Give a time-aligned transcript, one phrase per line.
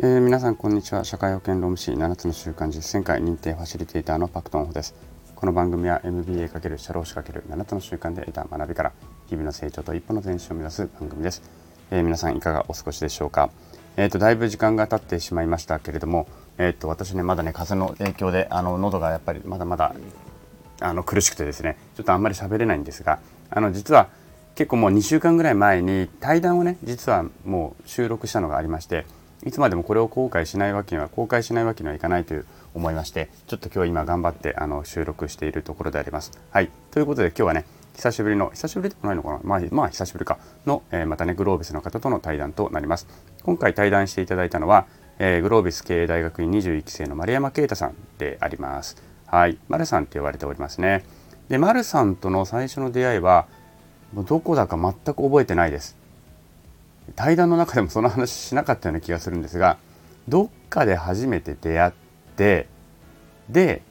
[0.00, 1.02] えー、皆さんこんにちは。
[1.02, 4.94] 社会保険労務士7つの習慣実践会認定ファシリテーターのパクトンホです。
[5.34, 8.92] この番組は MBA× 社労士 ×7 つの習慣で得た学びから
[9.26, 11.42] 日々の成長と一歩の前進を目指す番組です、
[11.90, 13.50] えー、皆さんいかがお過ごしでしょうか？
[13.96, 16.28] えーと、だいぶ時間が経ってしまいましたけれども、
[16.58, 19.96] えーと、私ねまだね風の影響であの喉がやっぱりまだまだ
[20.78, 23.18] あの苦しくてですねちょっとあんまり喋れないんですが
[23.50, 24.10] あの実は
[24.54, 29.04] 結構もう2週間ぐらい前に対談をね実はもう収録したのがありまして
[29.44, 36.32] いつまでもこれを後悔しないわけには公開しないわけにはいかないという思いましてちょっと今日今頑張ってあの収録しているところであります。
[36.50, 39.40] はいということで今日はね久しぶりの久しぶりでもないのかな？
[39.42, 43.08] まあ、まあ、久しぶりかの、えー、またねグロービスの方との対談となります。
[43.42, 44.86] 今回対談していただいたのは、
[45.18, 49.02] えー、グロービス経営大学院21期生の丸山啓太さんであります。
[49.26, 51.04] はい、丸さんって呼ばれておりますね。
[51.48, 53.46] で、丸さんとの最初の出会いは
[54.14, 55.97] どこだか全く覚えてないです。
[57.16, 59.78] 対談の中でもその話しなかったような気がするんですが
[60.28, 61.92] どっかで初めて出会っ
[62.36, 62.66] て
[63.48, 63.82] で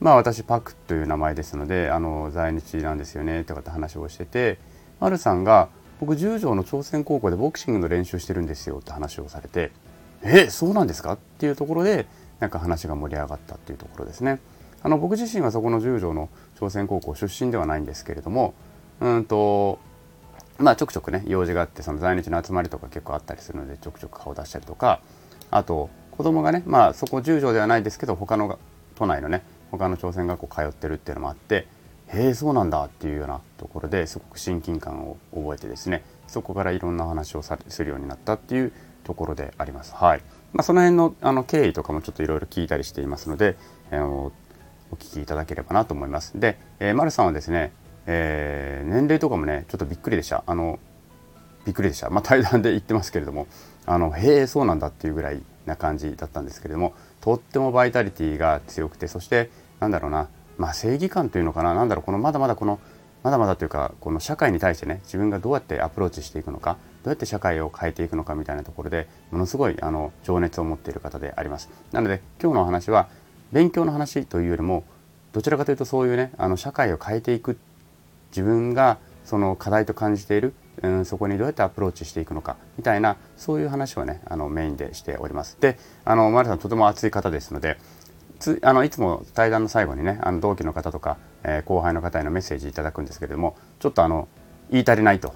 [0.00, 4.58] まあ私パクという名前ですのであの在日なんですよねとかって話をしてて
[5.00, 5.68] 丸さんが
[6.00, 9.70] 僕十条の朝鮮高校でボクシングの練習してるんですよって話をされて
[10.22, 11.12] えそうなんですか？
[11.12, 12.06] っていうところで
[12.40, 14.40] なんか話が盛り上がったっていうところですね。
[14.82, 18.54] あの僕自身はそこの十条の朝鮮高校出身ではないんですけれども
[19.00, 19.78] うんと
[20.58, 25.00] まあちょくちょくね用事があってその在日の集まりとか結構あったりするのでちょくちょく顔出したりとか
[25.50, 28.58] あと子供がねまあそこ十条ではないですけど他の
[28.94, 31.66] 都内のね他の朝鮮学校通ってるっていうのもあって
[32.08, 38.72] へえそうなんだっていうようなところですごく親近感を覚えてですねそこからいろんな話をさするようになったっていう
[39.04, 39.94] ところであります。
[39.94, 43.56] はいまあ、その辺のあの経緯とかもちょっといろいろ聞いたりしていますので、
[43.90, 44.32] あの
[44.90, 46.38] お聞きいただければなと思います。
[46.38, 47.72] で、えー、丸さんはですね
[48.06, 50.44] えー、年齢とかもねちょっとびっくりでした。
[50.46, 50.78] あの
[51.64, 52.10] びっくりでした。
[52.10, 53.46] まあ対談で言ってますけれども
[53.86, 62.78] あのへえそうなんだっていうぐらいな感じだったんですけれどもとってもバイタリティが強くてそしてなんだろうなまあ正義感というのかな何だろうこのまだまだこの
[63.22, 71.68] まだまだというかこの社会に対してね自分がどうやってアプローチしていくのかどうやって社会を変えていくのかみたいなところでものすごいあの情熱を持っている方であります。
[71.92, 73.08] なので今日のお話は
[73.52, 74.84] 勉強の話というよりも
[75.32, 77.58] どちらかというとそういうねあの社会を変えていく
[78.36, 85.56] 自分がその課題と感じている、うん、そこにどうやってアプローチしていくのかみたいなそういう話をねあのメインでしております。
[85.58, 87.78] であの丸さんとても熱い方ですので
[88.38, 94.28] つあのいつも対談の最後にねあの同期の方とか、えー、後輩の方へのメッセージいただくんですけれどもちょっとあの
[94.70, 95.32] 言い足りないと、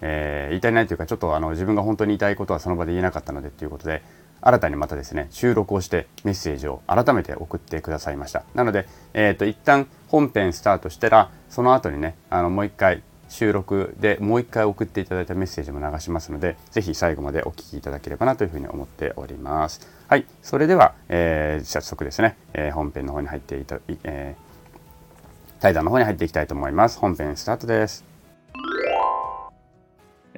[0.00, 4.02] えー、言い足りないというかちょっとあの自分が本当に言いたいことはその場で言えなかったのでということで
[4.40, 8.44] 新たにまたですね収録をしてメッセージを改めて送ってくださいました。
[8.54, 19.86] なので、えーと、一旦本編スタートしたらその後にねあのもう一回収録でもう一回送っていただいたメッセージも流しますのでぜひ最後までお聞きいただければなというふうに思っております。
[20.08, 20.24] はい。
[20.42, 26.98] それでは、えー、早速ですね、えー、本編の方に入っていた、えー、対談の方に入っていきたいと思います。
[26.98, 28.07] 本編スタートです。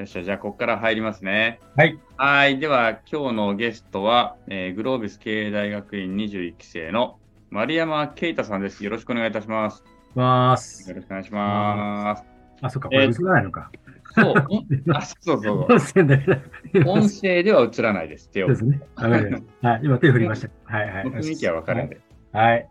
[0.01, 1.61] よっしゃ、じゃあ、ここから入りますね。
[1.77, 1.99] はい。
[2.17, 2.59] はい。
[2.59, 7.19] では、今日のゲストは、えー、グロービス経営大学院21期生の
[7.51, 8.83] 丸山啓太さんです。
[8.83, 9.85] よろしくお願いいたします。
[10.15, 10.89] ます。
[10.89, 12.25] よろしくお願いします。
[12.63, 13.71] あ、そっか、これ映らないのか。
[14.15, 14.35] そう、
[14.95, 18.31] あ、そうそう音声では映らないです。
[18.31, 18.49] 手を。
[18.49, 18.81] ですね。
[18.97, 20.49] はい、今手振りました。
[20.65, 21.05] はいはい。
[21.05, 22.01] 雰囲気はわかるんで。
[22.33, 22.67] はい。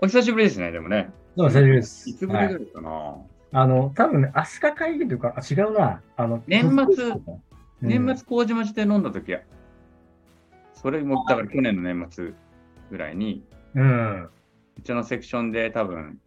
[0.00, 1.10] お久しぶりですね、でもね。
[1.36, 2.10] お久しぶりです。
[2.10, 3.18] いつぶりぐらいかな。
[3.52, 6.02] あの、多分ね、飛鳥会議というか、あ違うな。
[6.16, 7.12] あの、年末、
[7.80, 9.40] 年末麹町で飲んだ時は、
[10.74, 12.32] それも、だから去年の年末
[12.90, 14.28] ぐらいに、うん。
[14.78, 16.18] うちのセクションで多分、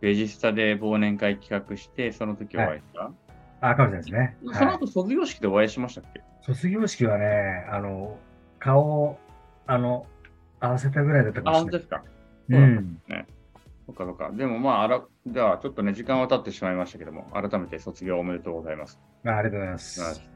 [0.00, 3.12] レジスタで忘年会企画して、その時お会いした、はい、
[3.60, 4.54] あ、かもしれないですね。
[4.54, 8.16] その後、卒業式でお会いしましたっけ、卒業式はね、あの、
[8.60, 9.18] 顔を、
[9.66, 10.06] あの、
[10.60, 11.70] 合わせたぐらいだったかもしれない。
[11.70, 12.02] あ、本当ですか？
[12.50, 13.00] うん。
[13.08, 13.26] ね。
[13.88, 14.30] そっかそっか。
[14.32, 19.00] でもまあ、あら、じゃあちょっとね、時間は経ってしまいましたけども、改めて卒業おめでとうございます。
[19.24, 20.28] あありがとうございます。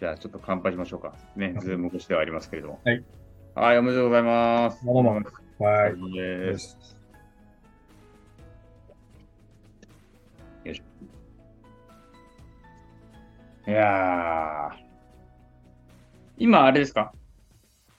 [0.00, 1.14] じゃあちょっと乾杯しましょうか。
[1.36, 2.80] ね、ズーム越してはありますけれども。
[2.84, 3.04] はい。
[3.54, 4.84] はい、おめでとうございます。
[4.84, 5.22] どうも。
[5.60, 6.12] はい。
[6.12, 6.76] です。
[10.64, 13.70] よいしょ。
[13.70, 14.72] いや
[16.36, 17.12] 今あれですか？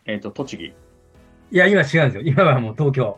[0.05, 0.63] えっ、ー、と、栃木。
[0.65, 0.73] い
[1.51, 2.21] や、今違うんですよ。
[2.21, 3.17] 今はもう東京。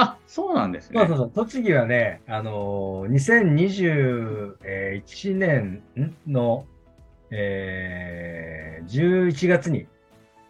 [0.00, 0.98] あ、そうなんですね。
[0.98, 1.30] そうそうそう。
[1.32, 5.82] 栃木はね、あのー、2021年
[6.26, 6.64] の、
[7.30, 9.86] えー、11月に、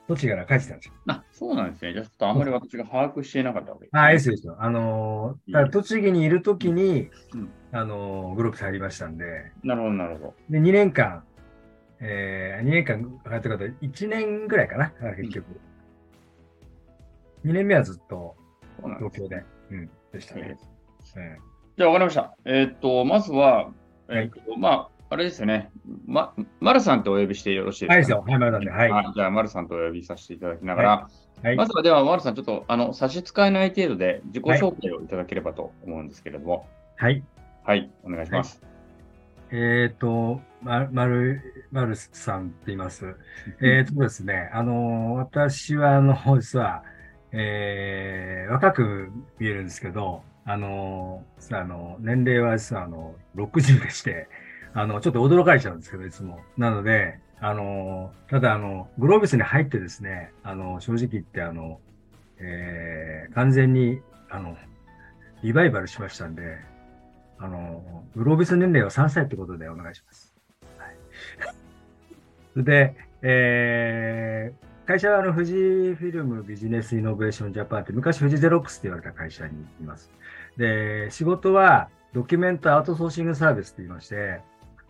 [0.07, 0.95] 栃木から帰ってきたんですよ。
[1.09, 1.93] あ、そうなんですね。
[1.93, 4.01] じゃあ、ちょっとあんまり私が把握していなかったわけです、ね。
[4.01, 4.57] あ、ですですよ。
[4.61, 9.53] あのー、だ栃木にいるときに、うん、あのー、グループ入りましたんで。
[9.65, 10.35] なるほど、なるほど。
[10.49, 11.25] で、2年間、
[11.99, 15.61] えー、2年間かかったこと1年ぐらいかな、結局。
[17.45, 18.37] 2年目はずっと
[18.81, 20.59] 東京で、うん、でしたね。
[21.17, 22.37] えー、じゃあ、わかりました。
[22.45, 23.71] えー、っと、まずは、
[24.09, 25.71] えー、っと、はい、まあ、あれですよね。
[26.07, 28.25] ま、丸さんとお呼びしてよろしいですか、はい、ですよ。
[28.27, 28.71] はい、丸さんで。
[28.71, 29.13] はい。
[29.15, 31.09] じゃあ、丸さんとお呼びさせていただきながら、は
[31.43, 36.69] いはい、まずはでは、丸さん、ちょっと、あの、差し支えない程度で自己紹介をいただければと思うんですけれども。
[36.97, 37.25] はい。
[37.65, 38.63] はい、お願いします。
[39.51, 43.17] えっ、ー、と、ま、まる、まるさんって言います。
[43.63, 46.85] えっとですね、あの、私は、あの、実は、
[47.33, 54.29] えー、若く見えるんですけど、あの、あの年齢は実は、あの、60でして、
[54.75, 56.41] あの、ちょっと驚かれちゃうんですけど、いつも。
[56.57, 61.81] なので、あの、ただ、あの、グロービスに入ってですね、あの、正直言って、あの、
[62.39, 64.57] えー、完全に、あの、
[65.43, 66.59] リバイバルしましたんで、
[67.39, 70.35] あの、グロービス年齢は3歳ってことでお願いします。
[70.77, 70.97] はい、
[72.53, 80.11] そ れで、えー、会社はあの富士フィルムビジネスイノベーションジャパンって昔富士ゼロックスって言われた会社にいます。
[80.57, 84.41] で、仕事はドキュメントアウトソーシングサービスって言いまして、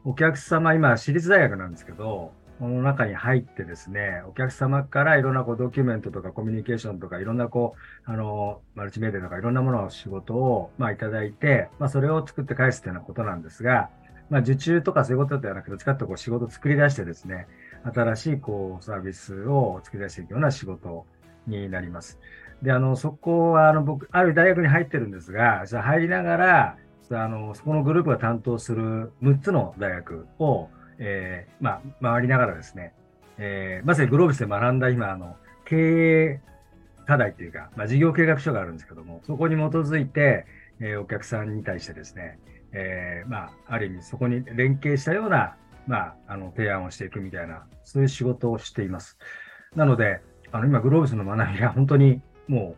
[0.07, 7.75] お客様、今、私立大学なんですけど、この中に入ってですね、お客様からいろんなこうドキュメントとかコミュニケーションとかいろんなこ
[8.09, 13.91] う、あの、マルチメディアとかいろんなものの仕事を、まあいただいて、まあそれを作って返すというようなことなんですが、
[14.31, 17.49] まあ受注とかそういうことではなくて、使ってこう仕事を作り出してですね、
[17.85, 21.07] 新しいこうサービスを作り出していくような仕事
[21.47, 22.19] になります。
[22.63, 26.77] で、あの、そこはあの僕、ある大学に入ってるんですが、じゃ入りながら、
[27.13, 30.69] あの、そこのグループが担当する6つの大学を、
[30.99, 32.93] えー、まあ、回りながらですね、
[33.39, 36.41] えー、まさにグロービスで学んだ今、あの、経営
[37.07, 40.47] 課題っていうか、まあ、事業計画書があるんですけども、そこに基づいて、
[40.79, 42.39] えー、お客さんに対してですね、
[42.73, 45.57] えー、まあ、ある意味そこに連携したような、
[45.91, 49.19] まあ、あの、提案をしていくみたいな、そういう仕事をしています。
[49.75, 50.21] なので、
[50.53, 52.77] あの、今、グロービスの学びは本当にも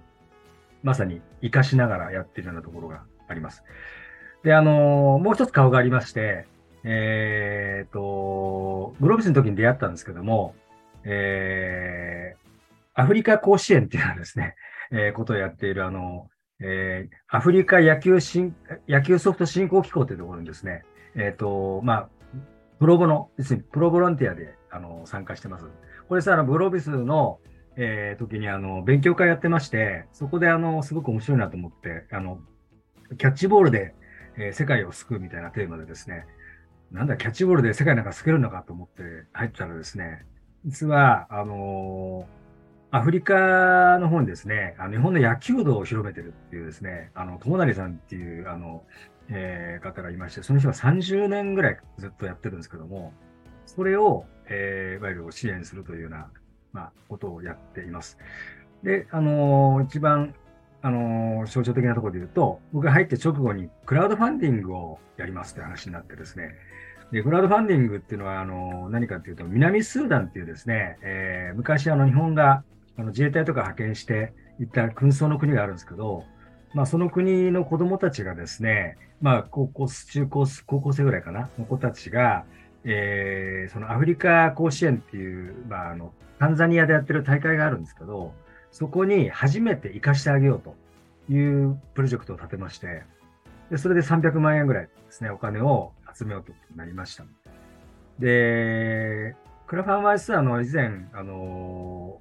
[0.82, 3.64] う、まさに活かしながらやっているようなところがあります。
[4.42, 6.46] で、あのもう一つ顔がありまして、
[6.84, 10.54] えっ、ー、と、グロービスの時に出会ったんですけども、
[11.04, 14.56] えー、アフリカ甲子園っていうのはですね、
[14.90, 16.30] えー、ことをやっている、あの、
[16.60, 18.56] えー、アフリカ野球新、
[18.88, 20.84] 野球ソフト振興機構というところにですね、
[21.14, 22.08] えっ、ー、と、まあ、
[22.82, 25.66] プロボの、要するにプロボランティアで、あの、参加してます。
[26.08, 27.38] これさ、あの、グロービスの、
[27.76, 32.40] えー、時に、あの、勉強会やってまして、そこで、あの、すごく面白いなと思って、あの、
[33.18, 33.94] キャッチボールで、
[34.36, 36.26] えー、世界を救うみたいなテーマでですね、
[36.90, 40.26] なんだ、キャッチボールで世界なんか救えるのかと思って入ったらですね、
[40.66, 48.82] 実は、あのー、アフリカの方にですね、あの日本の野球道を広めてるっていうですね、あの、友成さんっていう、あの、
[49.32, 53.12] えー、方がいまして、その人が30年ぐらいずっとやってるんですけども、
[53.66, 56.30] それを、えー、いわゆる支援するというような、
[56.72, 58.18] まあ、ことをやっています。
[58.82, 60.34] で、あのー、一番
[60.82, 66.56] あの、象徴的なところで言うと、僕が入って直後にクラウドファンディングをやりますって話になってですね。
[67.12, 72.64] で、クラウドファンディングっていうのは、あの、何かっていうと、南スーダンっていうですね、えー、昔あの日本が
[72.96, 76.24] あの自衛隊とか派遣して行った紛争の国があるんですけど、
[76.74, 82.44] まあその国の子供たちがですね、まあ高校、中高、高校生ぐらいかな、の子たちが、
[82.84, 88.32] えー、そのアフリカ甲子園っていう、まああの、タンザニアでやってる大会があるんですけど、
[88.70, 90.74] そこに初めて行かしてあげようと
[91.32, 93.04] いうプロジェクトを立てまして、
[93.70, 97.24] でそれで300万円ぐらいですね、お金を集めようとなりました。
[98.18, 102.18] で、クラファンは実はあの以前、あの、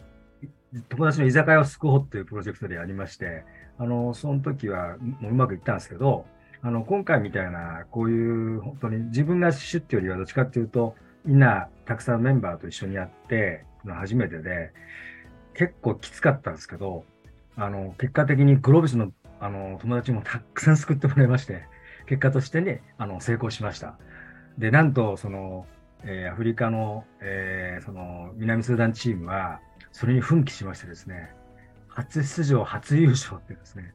[0.89, 3.43] 友達の居酒屋を救おうというプロジェクトでやりまして、
[3.81, 6.27] あの、その時はもううまくいったんですけど、
[6.61, 10.95] あの、今回みたいな、こういう本当に自分がシュッてよりはどっちかっていうと、
[11.25, 14.71] みんなたくさんメンバーと一緒にやって、初めてで、
[15.55, 17.05] 結構きつかったんですけど、
[17.55, 21.63] あの、結果的にグロービスのあの友達もたくさん救ってもらいまして、
[22.05, 23.97] 結果としてね、あの、成功しました。
[24.59, 25.65] で、なんと、その、
[26.03, 29.59] えー、アフリカの、えー、その、南スーダンチームは、
[29.91, 31.33] それに奮起しましてですね、
[31.93, 33.93] 初出場、初優勝ってですね、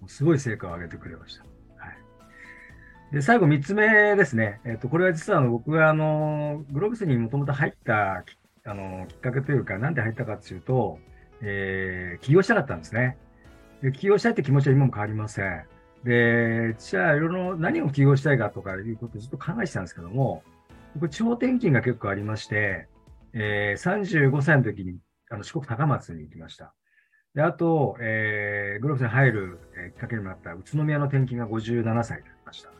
[0.00, 1.44] もうすごい成果を上げてくれました。
[3.12, 4.60] で、最後3つ目ですね。
[4.64, 8.24] え、ー、と、これは実はあの僕があの、グロービスにもともと入った
[8.64, 10.98] あの、きっかけというか、なんで入ったかっていうと、
[11.40, 13.16] えー、起業したかったんですね。
[13.82, 15.64] で起業したいって気持ちは今も変わりません。
[16.02, 20.42] で、じゃあ、いろいろ何を起業したいかとかいうことをずっと考えてたんですけども、
[20.94, 22.88] 僕、地方転勤が結構ありまして、
[23.34, 24.98] えー、35歳の時に
[25.30, 26.74] あの四国高松に行きました。
[27.36, 32.70] で、あと、えー、グローブスに入る、えー、きっかけにもなった宇都宮の転勤が57歳になりました。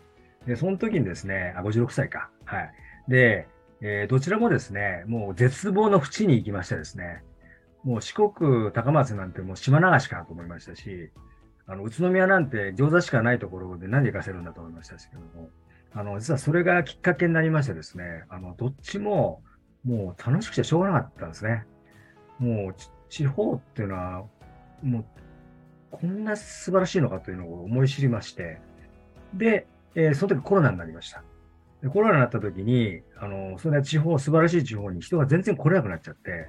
[0.46, 2.30] で、その時にですね、あ、56歳か。
[2.46, 2.72] はい。
[3.06, 3.48] で、
[3.82, 7.22] えーどちらもですね、もう絶望の淵に行きましてですね、
[7.84, 11.10] もう四国、高松なんてもう島流しかなと思いましたし、
[11.66, 15.50] あの宇都宮なんて餃子しかないところで何で行かせるんだと思いましたけども、
[15.92, 19.42] あの実はそれがきっかけになりましてですね、あのどっちも
[19.84, 21.66] もう楽しくてしょうがなかったんですね。
[22.38, 22.74] もう
[23.10, 24.24] 地方っていうのは、
[24.82, 25.04] もう
[25.90, 28.60] こんな素晴らしいのかというのを思い知りまして、
[29.34, 31.22] で、えーその時コロナになりました。
[31.82, 36.48] でコロナになった時に、あの、それは地方、素晴らしい地方に人が全然来れなくなっちゃって、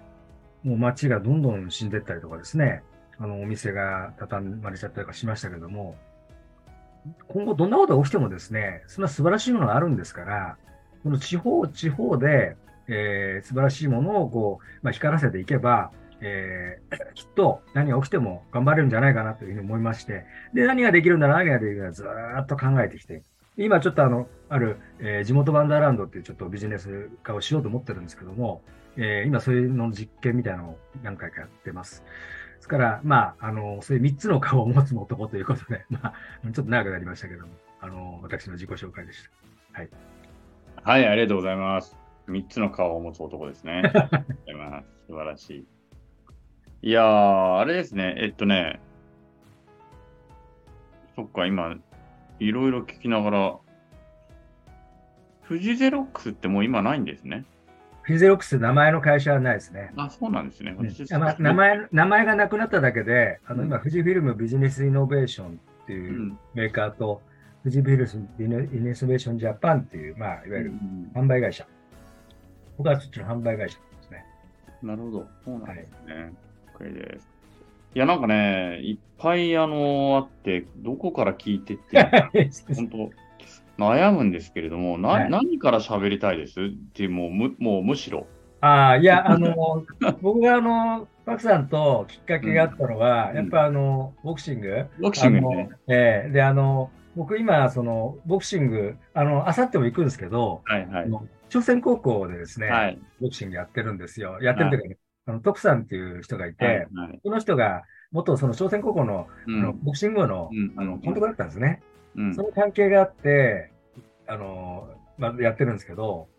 [0.64, 2.84] もう街がどんどん死んでったりとかですね、
[3.20, 5.96] あの、お店が畳まれちゃったりとかしましたけども、
[7.28, 10.58] 今後どんなことが起きてもですね、そんな素晴らしいものがあるんですから、
[11.04, 12.58] この地方、地方で、
[12.88, 23.24] えー素晴らしいものをこう、まあ、光らせていけば、えーきっと何が起きても頑張れるんじゃないかなというふうに思いまして、で、何ができるんだ、何ができるんだ、ずーっと考えてきて、
[23.58, 28.62] 今ちょっとあの、ある、えー地元ワンダーランドっていうちょっとビジネス化をしようと思ってるんですけども、
[28.96, 32.04] えー今そういうの実験みたいなのを何回かやってます。
[32.58, 39.30] ですから、まあ、あの、そういう3つの顔を持つ男ということで、 まあ、ちょっと長くなりましたけども、あの、私の自己紹介でした。
[40.84, 41.96] はい、ありがとうございます。
[42.28, 43.84] 三つの顔を持つ男ですね。
[43.86, 44.88] ありがとうございます。
[45.08, 45.77] 素晴らしい。
[46.82, 48.80] いやー、あれですね、えっとね、
[51.16, 51.76] そっか、今、
[52.40, 53.58] いろいろ聞きながら、
[55.42, 57.46] フジゼロックスってもう今ないんですね。
[58.04, 59.92] フィゼロックス名前の会社はないですね。
[59.98, 60.76] あ、そうなんですね。
[60.78, 67.22] うん私まあ名前名前がなくなっただけで、あのうん今、富士フィルムビジネスイノベーションってういうんメーカーと、
[67.64, 68.46] 富士フィルムビ
[68.78, 71.66] ジネスイノベーションジャパンっていう、まあ、いわゆるうん販売会社。
[72.78, 74.26] 僕はそっちの販売会社ですね。
[74.84, 75.28] なるほど。
[75.44, 76.34] そうなんですね。
[76.80, 77.28] OK です。
[77.96, 81.98] いや、なんかね、いっぱいあの、あって、どこから聞いてって
[82.76, 83.12] 本当
[83.84, 86.62] 悩むんですけれども、なはい何から喋りたいです？
[86.62, 88.28] ってもうむもうむしろ。
[88.62, 89.86] ああ、いや、あの、
[90.22, 95.70] 僕があの、パクさんときっかけがあったのは、うんやっぱあの、ボクシングボクシングね。
[95.88, 101.12] ええで、あの、僕今、その、ボクシング、あの、あさっても行くんですけど、はいはい。
[101.50, 103.00] 朝鮮高校でですね、はい。
[103.22, 104.40] ボクシングやってるんですよ。
[104.42, 107.20] やってるというかね、あの、徳さんっていう人がいて、はいはい。
[107.24, 111.82] その人が、元その朝鮮高校の,、うあのんボクシング部の,、うんあの監督だったんですね。
[112.16, 112.36] うん。
[112.36, 113.72] その関係があって、
[114.28, 116.30] あの、まあ、やってるんですけど、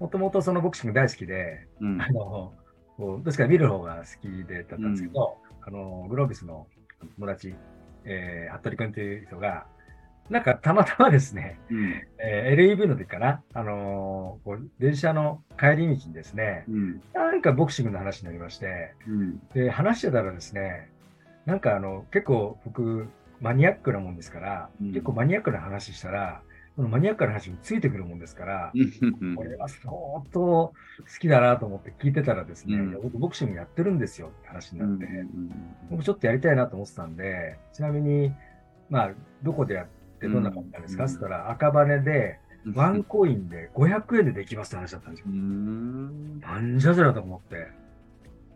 [0.00, 2.02] もともとそのボクシング大好きで、うん。
[2.02, 2.52] あの、
[2.96, 6.66] こうどっちか見る方が好きでだったんですけど、あの、グロービスの
[7.16, 7.54] 友達、
[8.04, 9.66] えー、服部君という人が、
[10.30, 11.94] なんかたまたまですね、うん。
[12.18, 17.02] えー LEV の時かな、あのーこう電車の帰り道にですね、うん。
[17.12, 19.38] なんかボクシングの話になりまして、うん。
[19.52, 20.90] で、話してたらですね、
[21.44, 23.08] なんかあの、結構僕、
[23.40, 24.88] マニアックなもんですから、うん。
[24.88, 26.40] 結構マニアックな話したら、
[26.76, 29.36] そのマニアックな話についてくるもんですから、うん。
[29.36, 29.92] これは相
[30.32, 30.74] 当好
[31.20, 32.92] きだなと思って聞いてたらですね、うん。
[33.02, 35.50] 僕ボクシングやってるんですよって話になって、うん
[35.90, 38.32] 僕ちょっとやりたいなと思ってたんで、ちなみに、
[38.90, 39.10] まあ、
[39.42, 41.04] どこでやってどんな感じなんですか？
[41.04, 42.38] うんって言ったら、赤羽で、
[42.74, 45.30] ワンコインで500円でできますって話だったんですよう。
[45.32, 47.68] んなんじゃそりゃと思って。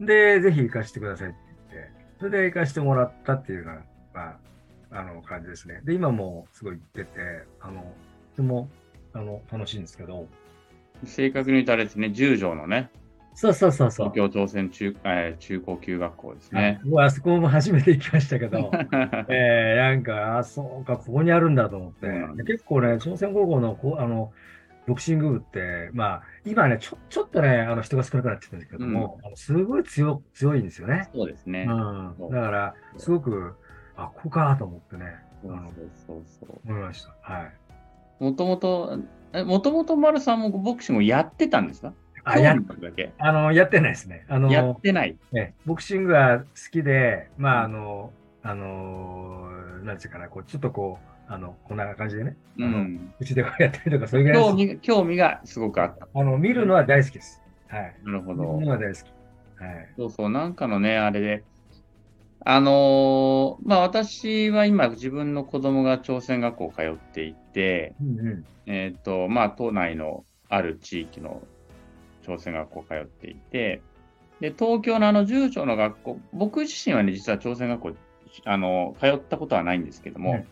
[0.00, 1.38] で、ぜひ行かせてくださいって
[1.72, 3.82] 言って、それで行かせてもらったっていうような、
[4.14, 4.38] ま
[4.92, 5.80] あ、あの、感じですね。
[5.84, 7.20] で、今もすごい行ってて、
[7.60, 7.82] あの、
[8.34, 8.70] とても、
[9.12, 10.26] あの、楽しいんですけど、
[11.04, 12.90] 正確に言うとあれですね、十条のね、
[13.40, 14.30] そうそうそうそう東。
[14.32, 16.80] 京朝鮮中,、えー中高級学校ですね。
[16.82, 18.72] 僕はあそこも初めて行きましたけど、
[19.30, 24.32] えー、なんか、あ、そうか、ここにあるんだと思ってそうなん、で結構ね、朝鮮高校のこうあの
[24.88, 31.08] ボクシング部って、まあ、今ね、ちょちょっとね、あの人が少なくなってきてるんですけども、あのすごい強強いんですよね。
[31.14, 31.64] そうですね。
[31.68, 33.54] うん、だから、すごく、
[33.96, 36.60] あ、ここかと思ってね、そうそうそうそう。
[36.64, 37.14] 思いました。
[37.20, 37.52] はい。
[38.18, 38.98] もともと、
[39.32, 41.92] えもともと丸さんもボクシングをやってたんですか？
[42.32, 43.12] あ、やあるだけ？
[43.18, 44.24] あの、やってないですね。
[44.28, 45.16] あの、やってない。
[45.32, 49.50] ね、ボクシングが好きで、まあ、あの、あの、
[49.84, 53.14] なんていうかな、こう、ちょっとこう、あの、こんな感じでね、うん。
[53.18, 56.08] うちでこうやったりとか、そういうぐらい興味が興味がすごくあった。
[56.14, 57.42] あの、見るのは大好きです。
[57.68, 57.94] はい。
[58.04, 58.60] なるほ見るど。
[58.60, 59.62] のは大好き。
[59.62, 59.88] はい。
[59.96, 61.44] そうそう、なんかのね、あれで、
[62.44, 68.30] あのーまあ私は今自分の子供が朝鮮学校通っていて、うんう
[68.66, 68.72] ん。
[68.72, 71.42] えっ、と、まあ都内のある地域の
[72.28, 73.82] 朝鮮学校通っていて、
[74.40, 77.92] で、東京のあの住所の学校、僕自身はね、実は朝鮮学校、
[78.44, 80.46] あの、通ったことはないんですけども、はい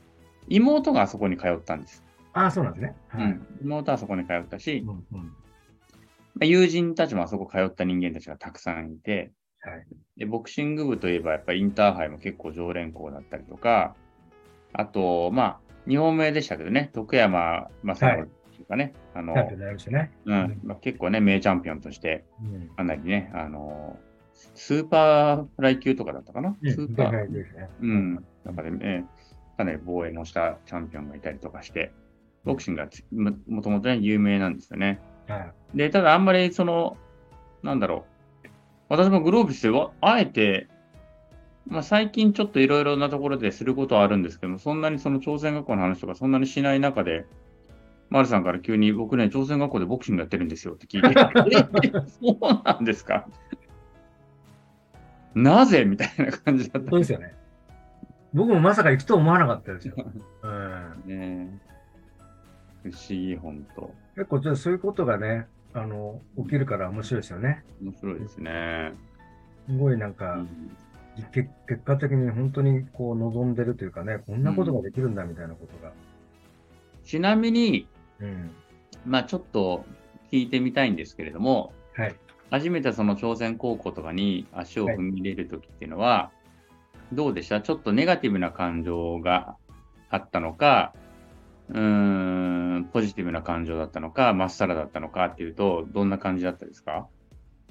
[0.48, 2.02] 妹があそこに通ったんです。
[2.32, 2.96] ああ、そうなんですね。
[3.08, 3.24] はい。
[3.24, 5.24] うん、妹はそこに通ったし、うんうん。
[6.34, 9.86] まあ友人たちもあそこ通った人間たちがたくさんいて、はい。
[10.18, 13.94] で、ボクシング部といえばやっぱりインターハイも結構常連校だったりとか、
[14.72, 18.26] あと、まあ、日本名でしたけどね、徳山正
[18.68, 20.12] は則とかね、あのね。
[20.24, 22.68] うんまあ、結構ね、名チャンピオンとして、うん。
[22.76, 23.98] かなりね、あの、
[24.54, 27.46] スーパーフライ級とかだったかな、うんスーパー、ね。
[27.80, 29.06] うん、中でね、
[29.56, 31.92] かなり防衛もしたチャンピオンがいたりとかして、
[32.44, 35.00] ボクシングがつももともとね、有名なんですよね。
[35.28, 35.76] はい。
[35.76, 36.96] で、ただあんまりその、
[37.62, 38.04] なんだろ
[38.44, 38.48] う、
[38.88, 40.68] 私もグロービスでは、あえて、
[41.66, 47.26] まあ、最近ちょっといろいろなところですることはあるんですけども、そんなにその朝鮮学校の話とかそんなにしない中で、
[48.10, 51.08] 丸さんから急に僕ね、朝鮮学校でボクシングやってるんですよって聞いて、
[51.98, 53.26] えそうなんですか？
[55.34, 55.84] なぜ？
[55.84, 57.34] みたいな感じだったそうですよね。
[58.32, 59.94] 僕もまさか行くと思わなかったですよ。
[60.42, 61.02] うん。
[61.06, 61.58] ね。
[62.84, 63.92] 不思議、ほんと。
[64.14, 67.64] 結構、じゃあそういうことがね、あの、起きるから面白いですよね。
[67.82, 68.92] 面白いですね。
[69.68, 70.48] すごいなんうか、ん
[71.32, 75.92] け結果的に本当にこう望んでるというかね、こんなことができるんだみたいなことが。
[77.04, 77.88] ちなみに、
[78.20, 78.50] うん。
[79.04, 79.84] まあちょっと
[80.32, 82.14] 聞いてみたいんですけれども、はい。
[82.50, 86.30] 初めてその朝鮮高校とかに足を踏み入れるときっていうのは、
[87.12, 87.60] どうでした？
[87.60, 89.56] ちょっとネガティブな感情が
[90.10, 90.94] あったのか、
[91.68, 97.08] うーん、ポジティブな感情だったのか、まっさらだったのかっていうと、どんな感じだったですか？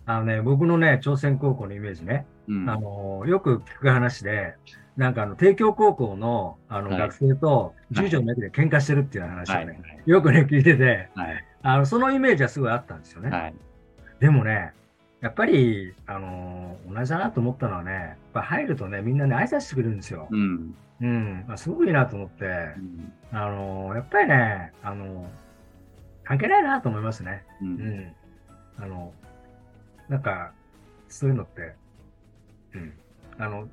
[0.05, 2.69] あのね、僕のね、朝鮮高校のイメージね、うん。
[2.69, 4.55] あの、よく聞く話で、
[4.97, 9.67] なんかあの、帝京高校のあの、はい学生と十条の駅で喧嘩してるっていう話をはい。
[9.67, 11.45] ね、よくね、聞いてて、はい。
[11.63, 13.29] あの、そのイメージはすごいあったんですよね。
[13.29, 13.55] はい。
[14.19, 14.74] でもね、
[15.21, 20.27] やっぱり、あの同じだなと思ったのはね、やっぱ入るとね、みんなね、挨拶してくれるんですよ。
[20.29, 20.75] うん。
[21.01, 21.45] うん。
[21.50, 22.47] あすごくいいなと思って、う
[22.79, 25.27] んあのやっぱりね、あの
[26.24, 27.43] 関係ないなと思いますね。
[27.62, 27.65] う。
[27.65, 28.15] うんん。
[28.77, 29.12] あの、
[30.09, 30.51] なんか、
[31.09, 31.74] そういうのって、
[32.74, 32.93] うん。
[33.38, 33.67] あの、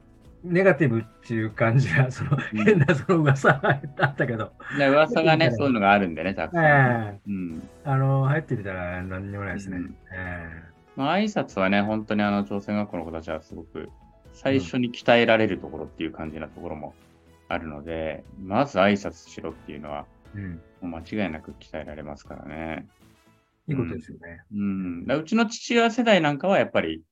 [0.45, 6.65] ネガティブっていう感じが、その、うん変なその噂があったけど、で噂がね、そういうのがあるんでね、たくさん。
[6.65, 7.69] ええうん。
[7.85, 9.77] あの、入ってみたら何にもないですね。
[9.77, 10.63] うんえ
[10.97, 13.91] まあ、挨拶はね、本当にあの、朝鮮学校の子たちはすごく、
[14.35, 16.95] 最初に鍛えられるところっていう感じなところも
[17.49, 20.61] あるので、まず挨拶しろっていうのは、えうん。
[20.91, 22.87] もう間違いなく鍛えられますからね。
[23.69, 24.43] いいことですよね。
[24.53, 25.07] うん。
[25.07, 27.03] だからうちの父親世代なんかはやっぱり、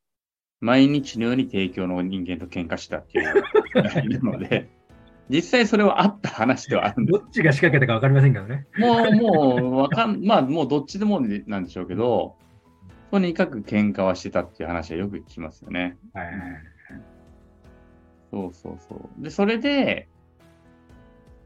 [0.61, 4.69] 毎日のように提供の人間と喧嘩したっていうのがいるので、
[5.31, 8.67] 実際それはあった話ではあるんでどっちが仕掛けたか分かりませんけどね。
[8.75, 8.81] す。
[8.81, 12.37] もう、もう、わかん、 まあ、もうどっちでもなんでしょうけど、
[13.11, 15.97] とにかく喧嘩はしてたっていう話はよく聞きますよね。
[16.13, 16.63] はいはいはい。
[18.31, 19.23] そうそうそう。
[19.23, 20.09] で、それで、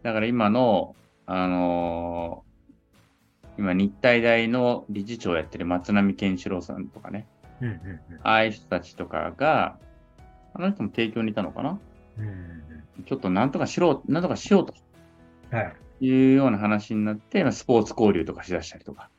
[0.02, 2.53] だから今の、あのー
[3.56, 7.26] 今日体大の理事長をやってる松並健志郎さんとかね、
[7.60, 9.78] うんうんああいう人たちとかが、
[10.54, 11.78] あの人も提供にいたのかな
[12.18, 12.24] うん。
[12.24, 12.64] うんうん
[13.06, 14.72] ちょっとなんとかしろ、なんとかしようと
[15.50, 15.58] うん。
[15.58, 15.74] はい。
[16.00, 19.10] いうような話になって、まあスポーツ交流とかしだしたりとか。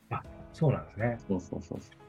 [0.54, 1.18] そうなんですね。
[1.28, 2.06] そうそうそうそう。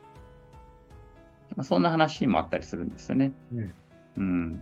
[1.57, 3.33] まあ、そんな話もあったりするんですよね。
[3.53, 3.75] うん。
[4.17, 4.61] うん。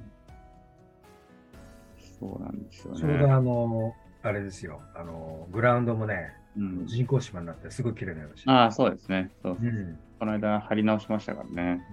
[2.19, 3.01] そうなんですよね。
[3.01, 4.81] ちょうどあの、あれですよ。
[4.95, 8.53] あの、グラウンドもね、うん、人工芝になってすごい綺麗になりました。
[8.53, 9.31] ああ、そうですね。
[9.43, 9.67] そううん。
[9.67, 11.85] うんこの間貼り直しましたからね。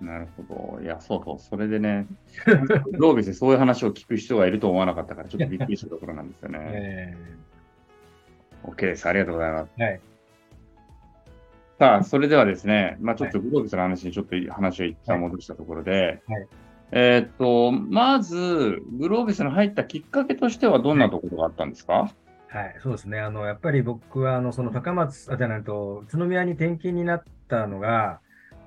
[0.00, 0.06] うん。
[0.06, 0.82] なるほど。
[0.82, 1.38] いや、そうそう。
[1.38, 2.06] それでね、
[2.92, 6.58] ロービスでそういう話を聞く人がいると思わなかったから、ちょっとびっくりしたところなんですよね。
[6.72, 7.16] え
[8.64, 9.06] OK です。
[9.06, 9.72] ありがとうございます。
[9.78, 10.00] えはい。
[11.78, 16.46] さあ、それではですね、まあちょっとグロービスの話にちょっと話を一旦戻したところで、はい
[16.94, 22.12] えーっと、まず、グロービスに入ったきっかけとしてはどんなところがあったんですか、
[22.52, 23.18] はい、そうですね。
[23.18, 28.20] あの、やっぱり僕は、あの、その高松、あ、じゃないと、宇都宮に転勤になったのが、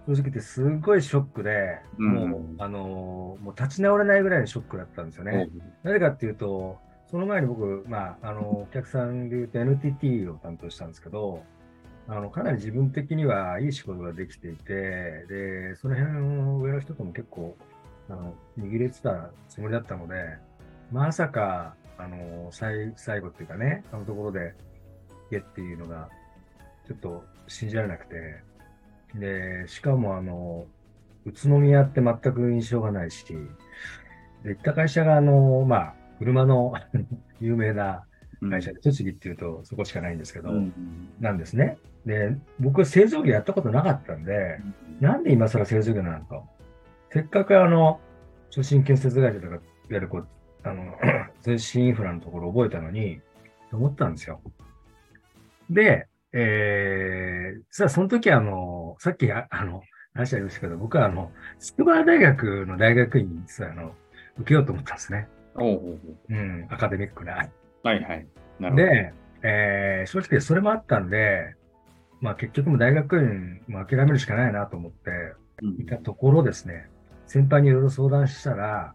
[0.07, 5.49] 正直言ってすごいショックで、うんもう、あの、もう立ち直れないぐらいのショックだったんですよね。
[5.83, 6.79] なぜかっていうと、
[7.11, 11.43] その前に僕、まあ、あの、お客さんで言うと NTT を担当したんですけど、
[12.07, 17.55] あの、かなり自分的にはいい仕事ができていて、で、その辺の上の人とも結構、
[18.09, 20.37] あの、握れてたつもりだったので、
[20.91, 24.53] まさか、あの、最、最後っていうかね、あのところで、
[25.27, 26.09] いけっていうのが、
[26.87, 28.43] ちょっと信じられなくて、
[29.15, 30.65] で、しかもあの、
[31.25, 33.25] 宇都宮って全く印象がないし、
[34.43, 36.73] で、行った会社があの、まあ、車の
[37.41, 38.05] 有名な
[38.41, 40.73] うん会社で、栃木っていうとそこしかないんですけど、うん
[41.19, 41.77] なんですね。
[42.05, 44.59] で、僕は製造業やったことなかったんで、
[44.99, 46.43] なんで今更製造業なのと。
[47.11, 47.99] せっかくあの、
[48.49, 50.27] 初心建設会社とか、いわゆるこう、
[50.65, 50.97] あの、
[51.41, 53.21] 通信インフラのところ覚えたのに、
[53.69, 54.41] と思ったんですよ。
[55.69, 59.81] で、えー、さあ、その時あの、さっきああの、
[60.13, 63.95] 話ありましたけど、僕はあの、筑波大学の大学院に実はあの、
[64.37, 65.27] 受けようと思ったんですね。
[65.55, 65.97] おう
[66.29, 67.47] おうん、アカデミックな。
[67.83, 68.27] はいはい。
[68.59, 68.85] なるほど。
[68.85, 71.55] で、えー、正直それもあったんで、
[72.21, 75.11] まあ結局も大学院も諦めるしかないなと思って
[75.79, 76.89] いたところですね、
[77.27, 78.93] 先輩にいろいろ相談したら、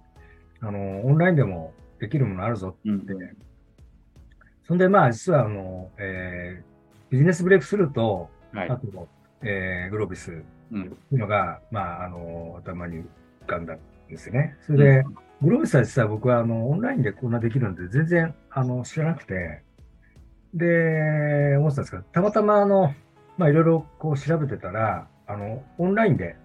[0.61, 3.37] あの、オンラインでもできるものあるぞって、うん、
[4.67, 9.09] そんでまあ実はあの、えー、ビジネスブレイクすると、はい、あと、
[9.43, 10.33] えー、グロービス。
[10.71, 13.05] っていうのが、うん、まああの、頭に
[13.45, 14.57] 浮かんだんですよね。
[14.65, 15.15] それで、うん。
[15.43, 19.63] グロービスは実は僕はあのオンラインでこんなできるんで全然あの知らなくて、
[20.55, 22.95] で、思ってたんですけど、たまたまあの、
[23.37, 26.37] まあいろいろこう調べてたら、あの、オンラインで、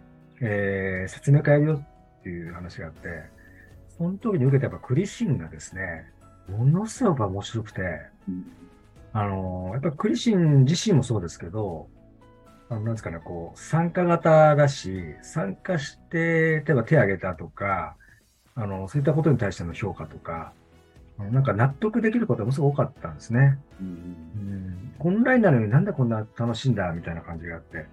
[0.41, 1.83] えー、説明会やるよ
[2.19, 3.23] っていう話があって、
[3.97, 6.11] その時に受けたやっぱクリシンがですね、
[6.49, 7.81] ものすごく面白くて、
[8.27, 8.45] うん、
[9.13, 11.87] あの、やっぱクリシン自身もそうですけど、
[12.69, 17.95] あの、なんですかね、こう、参加型だし、参加して、例えば手を挙げたとか、
[18.55, 20.53] あの、そういったことに対しての評価とか、
[21.17, 23.57] なんか納得できることがものすごく多かったんですね。
[23.79, 27.85] うん、オンラインなのになんでこんな楽しいんだみたいな感じがあって。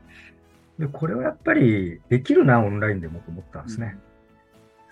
[0.79, 3.97] で、これはやっぱりできるな、オンラインでもと思ったんですね。
[3.97, 4.12] うん、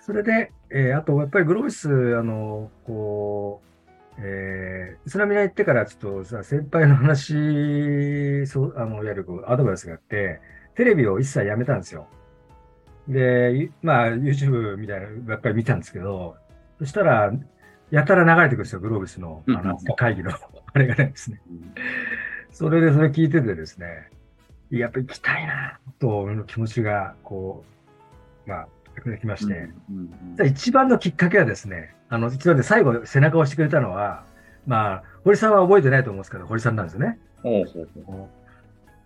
[0.01, 1.87] それで、えー、あと、やっぱりグロービス、
[2.17, 10.41] あの、こう、えー、イスラミナ行ってからちょっとさ、先輩の話、そう、あの、いわゆるこうアドバイスがあって、
[10.75, 12.07] テレビを一切やめたんですよ。
[13.07, 16.35] で、まあ、YouTube みたいなのばっかり見たんですけど、
[16.79, 17.31] そしたら、
[17.91, 20.31] やたら流れてくるんですよ、グロービスのあの会議の
[20.73, 21.41] あれがないですね。
[22.49, 24.09] それでそれ聞いててですね、
[24.71, 27.65] やっぱり行きたいな、と気持ちが、こ
[28.47, 28.67] う、まあ、
[29.09, 29.69] できまして、
[30.45, 34.25] 一番のきっかけはですね、あの、一番で最後背中を押してくれたのは、
[34.67, 37.19] まあ、堀さんは覚えてないと思うんですけど、堀さんなんですよね。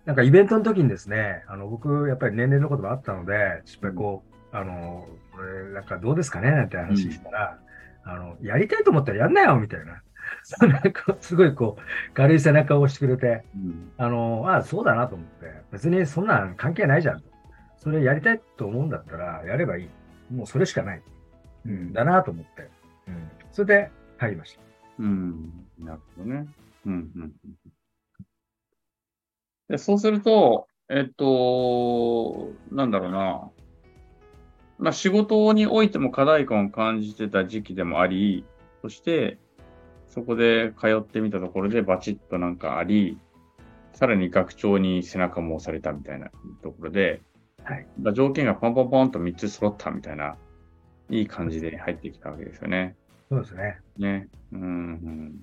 [0.04, 7.58] なんかイベントの時にですね、あの、僕、やっぱり年齢のこともあったので、やっぱりこう、あの、これ、なんかどうですかねなんて話したら、
[8.04, 10.02] あの、やりたいと思ったらやんなよみたいな。
[10.68, 17.28] なんかすごいこう、軽い背中を押してくれて、うん、あの、ああ、そうだなと思って、別にそんなん関係ないじゃんと。
[17.78, 19.88] それやりたいと思うんだったら、やればいい。
[20.32, 21.02] もうそれしかない。
[21.66, 22.70] うん、だなと思って。
[23.08, 23.30] うん。
[23.52, 24.60] それで入りました。
[24.98, 25.66] うん。
[25.78, 26.46] なるほどね。
[26.86, 27.32] うん、うん。
[29.68, 33.50] でそうすると、えっと、なんだろうな。
[34.78, 38.44] まあ、仕事においても課題感を感じてた時期でもあり、
[38.82, 39.38] そして、
[40.06, 43.18] そこで通ってみたところでバチッとなんかあり、
[43.92, 46.30] さらに学長に背中も押されたみたいな
[46.62, 47.22] ところで、
[47.66, 50.36] はい、条件がポンポンポンと3つ揃ったみたいな、
[51.10, 52.96] いい感じで入ってきたわけですよね。
[53.28, 53.80] そうですね。
[53.98, 54.28] ね。
[54.52, 55.34] うん、うん。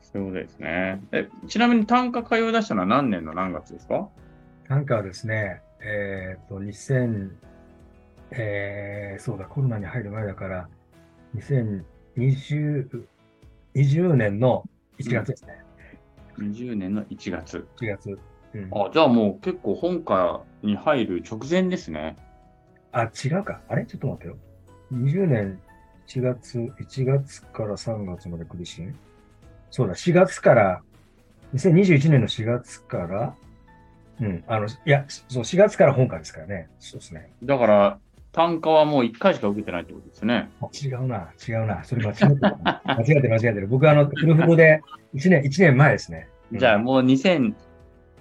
[0.00, 1.02] そういうことですね。
[1.10, 4.08] え、ちなみに単価通い出したのは何年の何月ですか？
[4.68, 7.30] 単価はですね、えっ、ー、と、2000、
[8.30, 10.68] えー、そうだ、コロナに入る前だから、
[11.34, 13.04] 2020
[13.74, 14.64] 20年の
[14.98, 15.62] 1月ですね。
[16.38, 17.66] うん、20年の1月。
[17.80, 18.18] 1月。
[18.54, 22.16] うん、あ、じゃあもう結構本家に入る直前ですね。
[22.92, 23.60] あ、違うか。
[23.68, 23.86] あれ？
[23.86, 24.36] ちょっと待ってよ。
[24.92, 25.60] 20年
[26.08, 28.88] 1月、1月から3月まで苦しい？
[29.70, 30.82] そうだ、4月から、
[31.54, 33.34] 2021年の4月から、
[34.20, 36.68] うん、あの、いや、そう、4月から本家ですからね。
[36.80, 37.30] そうですね。
[37.44, 37.98] だから、
[38.32, 40.50] 単価はもう1回しか受けてないってことですね。
[40.72, 41.82] 違うな、違うな。
[41.84, 42.38] それ間違ってる。
[42.84, 43.66] 間違ってる、間違ってる。
[43.68, 44.82] 僕、あの、フルフルで
[45.14, 46.28] 1年、1年前ですね。
[46.52, 47.02] じゃあもう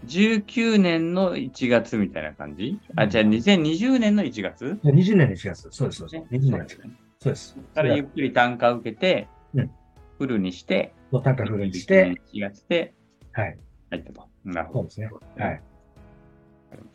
[0.05, 5.67] 2019年の1月みたいな感じ、あ、じゃあ2020年の1月 ?20 年の1月。
[5.71, 6.23] そうです、そうです。
[6.31, 6.81] 20年の1月。
[7.19, 7.57] そうです。
[7.75, 9.71] からゆっくり単価を受けて、うん、
[10.17, 12.93] フルにして、単価フルにして、1月で、
[13.33, 13.57] はい。
[13.91, 14.27] 入ったと。
[14.45, 14.79] なるほど。
[14.79, 15.09] そうですね。
[15.37, 15.61] はい。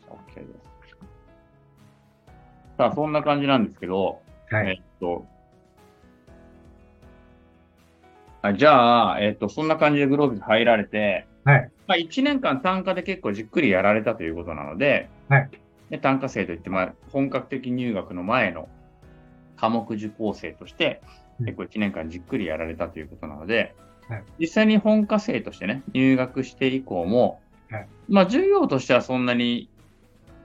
[0.09, 0.75] OK です。
[2.77, 5.25] さあ、そんな感じなんですけど、はい、えっと、
[8.41, 11.71] あじゃあ、えっと、そんな感じでグロービス入られて、はい。
[11.87, 15.49] まあ、1年間単価で結構じっくりやられたということなので、はい。
[15.89, 18.67] で単価生といって、まあ、本格的入学の前の
[19.55, 21.01] 科目受講生として、
[21.39, 23.75] 結構1年間じっくりやられたということなので、
[24.07, 29.69] はい、実際に本科生としてね、入学して以降も、はい、まあ、授業としてはそんなに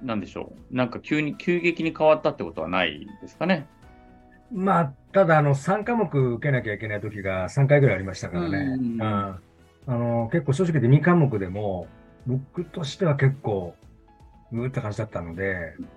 [0.03, 3.67] なんでしょう、なんか急に、急激に変わったってことはないですかね。
[4.53, 8.59] まあ、ただ、あの、3科目受けなきゃいけない時が3回ぐらいありましたからね。
[8.59, 8.99] うん、
[9.87, 11.87] あの結構正直で2科目でも、
[12.27, 13.75] 僕としては結構、
[14.53, 15.89] うーって感じだったので、やっ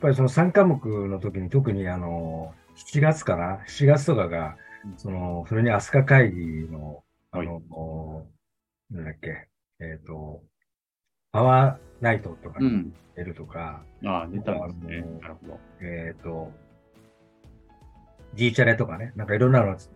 [0.00, 4.56] ぱりその3科目の時に特にあの、7月かな ?7 月とかが、
[4.96, 8.22] その、それに飛鳥会議の、あの、は
[8.90, 9.48] い、なんだっけ、
[9.80, 10.42] えっ、ー、と、
[11.32, 12.58] パワーナイトとか
[13.14, 15.04] 出るとか、うん、ああ、出たんですね。
[15.20, 15.60] なるほど。
[15.80, 16.50] えっ、ー、と、
[18.34, 19.88] G チャレとかね、なんかいろんなのち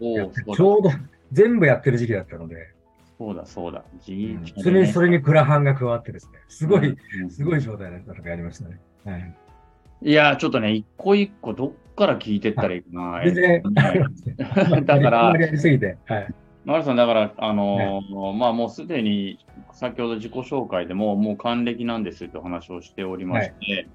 [0.61, 0.90] ょうど
[1.33, 2.74] 全部やってる時期だったので、
[3.18, 3.85] そうだそうだ。
[4.00, 8.81] G うんそれに、それにクラハンが加わってですね、すごい、うんすごい状態の戦いありましたね。
[9.05, 9.35] はい。
[10.03, 13.22] いや、ちょっとね、一個一個どっから聞いてったらいいかな。
[13.24, 13.62] 全然、
[14.85, 15.96] だからあまりやりすぎて。
[16.07, 16.35] はい。
[16.64, 19.38] マルさん、だから、あのーまあ、もうすでに、
[19.72, 23.88] 先ほど自己紹介でも、もう還暦なんですってお話をしておりまして、はい。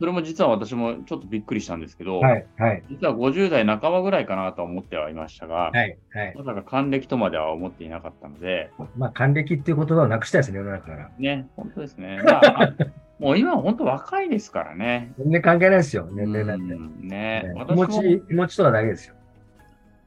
[0.00, 2.46] それも実は私もちょっとびっくりしたんですけど、はい。
[2.56, 2.82] はい。
[2.88, 5.98] 実は50代半ばぐらいかなとは思ってはいましたが、はい。
[6.12, 6.34] はい。
[6.36, 11.10] まさか還暦とまでは思っていなかったので、まあ、還暦っていう言葉をなくしたいですね、世の中から。
[11.18, 12.20] ね、本当ですね。
[12.24, 12.74] まあ、
[13.18, 15.12] もう今は本当若いですからね。
[15.18, 16.74] 全然関係ないですよ、年齢なんて。
[16.74, 19.14] うんねね気持ち、気持ちとはだけですよ。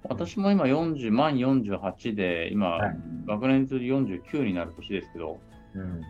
[0.10, 5.40] 私も今40、満48で、今、はい学年通で49になる年ですけど、
[5.76, 6.02] うん。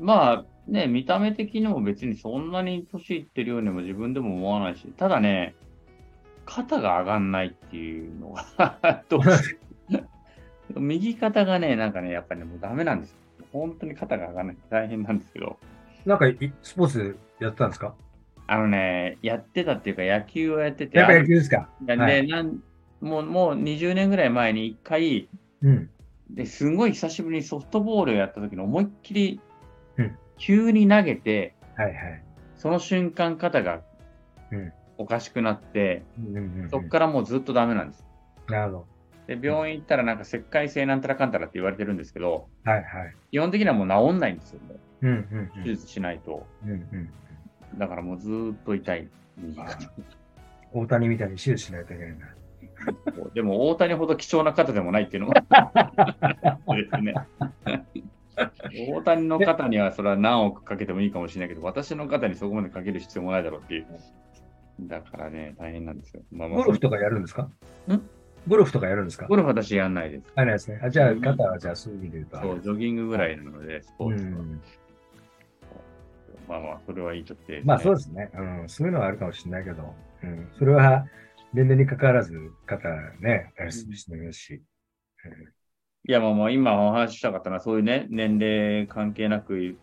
[0.00, 5.54] まあね、見た目的にも別にそんなに年いってるようにも自分でも思わないし、ただね、
[6.44, 9.58] 肩が上がんないっていうのがどうし
[10.76, 13.16] 右肩がね、なんかね、やっぱりね、もうダメなんですよ。
[13.52, 14.56] 本当に肩が上がらない。
[14.68, 15.58] 大変なんですけど、
[16.04, 17.94] なんかい、スポーツやってたんですか？
[18.46, 21.70] あのね、やってたっていうか、野球をやってて、やっぱ野球ですか？
[21.80, 22.62] で、はいなん
[23.00, 25.28] もうもう20年ぐらい前に1回、
[25.62, 25.90] うん。
[26.30, 29.40] ですごい久しぶりにソフトボールをやった時に思いっきり
[29.96, 32.22] うん急に投げて、はいはい。
[32.56, 33.82] その瞬間肩が
[34.50, 38.04] うんおかしくなって、うんうんうんそこからもうずっとダメなんです。
[38.48, 38.86] なるほ
[39.28, 42.70] で、病院行ったらなんか石灰性なんたらかんたらって言われてるんですけど、ど。
[42.70, 43.14] はいはい。
[43.30, 44.60] 基本的にはもう治んないんですよ。
[44.66, 46.46] もううんうん手術しないと。
[46.64, 46.70] うん。
[46.70, 47.10] うん
[47.72, 47.78] うん。
[47.78, 49.08] だからもうずーっと痛い。
[50.72, 52.26] 大谷みたいに手術しないといけないんだ。
[53.34, 55.34] でも大谷ほど貴重な肩でもないっていうのも
[56.74, 57.14] ですね。
[58.90, 63.86] 大谷の肩にはそれは何億かけてもいいかもしれないけど、私の肩にそこまでかける必要もないだろうっていう。
[64.80, 66.22] だからね、大変なんですよ。
[66.30, 67.42] まあまあゴルフとかやるんですか？
[67.42, 67.50] ん？
[68.46, 69.26] ゴルフとかやるんですか？
[69.26, 70.24] ゴルフ私やんないです。
[70.36, 70.80] あ、ないですね。
[70.82, 72.40] あ、じゃあ、肩はじゃあ、そういう意味で言うと。
[72.40, 74.30] そう、ジョギングぐらいなので、スポうーツは。
[74.30, 74.60] ん。
[76.48, 78.30] まあまあ、それはいいとって、まあ、そうですね。
[78.34, 78.68] うん。
[78.68, 80.48] そういうのはあるかもしれないけど、うん。
[80.58, 81.06] それは、
[81.52, 82.88] 年齢に関わらず、肩
[83.20, 84.62] ね、休みしてみますし。
[86.08, 89.76] いや、まあまあ、今お話ししたかったのは、そういうね、年齢関係なく、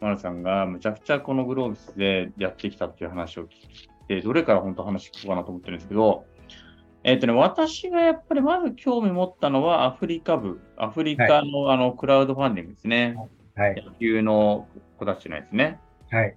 [0.00, 3.48] マルさんがむちゃくちゃこのグローブスでやってきたっていう話を聞い
[4.06, 6.24] て、どれから本当話聞こうかなと思ってるんですけど、
[7.02, 13.16] えっ、とね、私がやっぱりまず興味持ったのはアフリカ部、アフリカの,、あのクラウドファンディングですね。
[13.56, 13.84] はい。
[13.84, 15.80] 野球の子たちのやつね。
[16.10, 16.36] はい。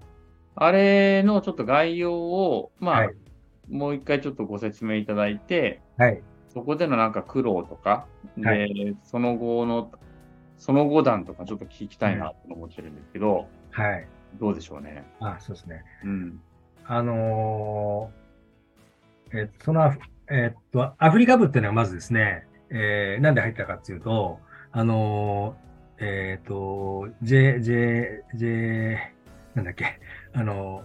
[0.56, 3.16] あれのちょっと概要を、まあ、はい
[3.72, 6.22] もう一回ちょっとご説明いただいて、はい。
[6.54, 8.06] そこでのなんか苦労とか、
[8.38, 9.92] で、はその後の、
[10.58, 14.08] その後談とかちょっと聞きたいなと思ってるんですけど、はい。
[14.40, 15.04] どうでしょうね。
[15.20, 15.84] あ、そうですね。
[16.04, 16.42] うん。
[16.86, 24.40] あのーえっと、そのアフ、えっと、アフリカ部っていうのはまずですね、えーなんで入ったかっていうと、
[24.72, 28.98] あのーえっと、J、J、J、
[29.56, 30.00] なんだっけ、
[30.34, 30.84] あのー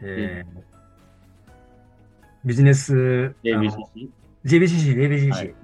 [0.00, 0.62] えー
[2.44, 4.08] ビジネス、あの ABC?
[4.44, 5.54] JBCC、JBCC、はい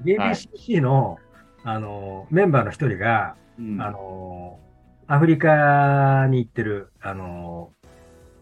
[0.55, 1.19] JBCC の、
[1.65, 3.81] あのーメンバーの一人が、うん。
[3.81, 4.69] あのー
[5.11, 7.89] アフリカに行ってる、あのー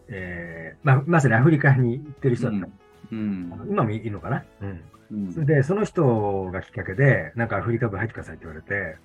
[0.09, 2.67] えーま、まさにアフリカに行ってる人だった。
[3.11, 3.53] うん。
[3.69, 4.43] 今もいるのかな？
[4.61, 4.81] うん。
[5.11, 8.97] うんそれで、その人がきっかけで、なんかアフリカ部入ってくださいって言われて、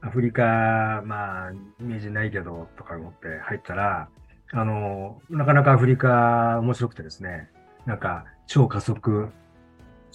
[0.00, 4.08] アフリカ、まあ、イメージないけど、とか思って入ったら、
[4.52, 7.50] あのーなかなかアフリカ面白くてですね、
[7.84, 9.28] なんか、超加速、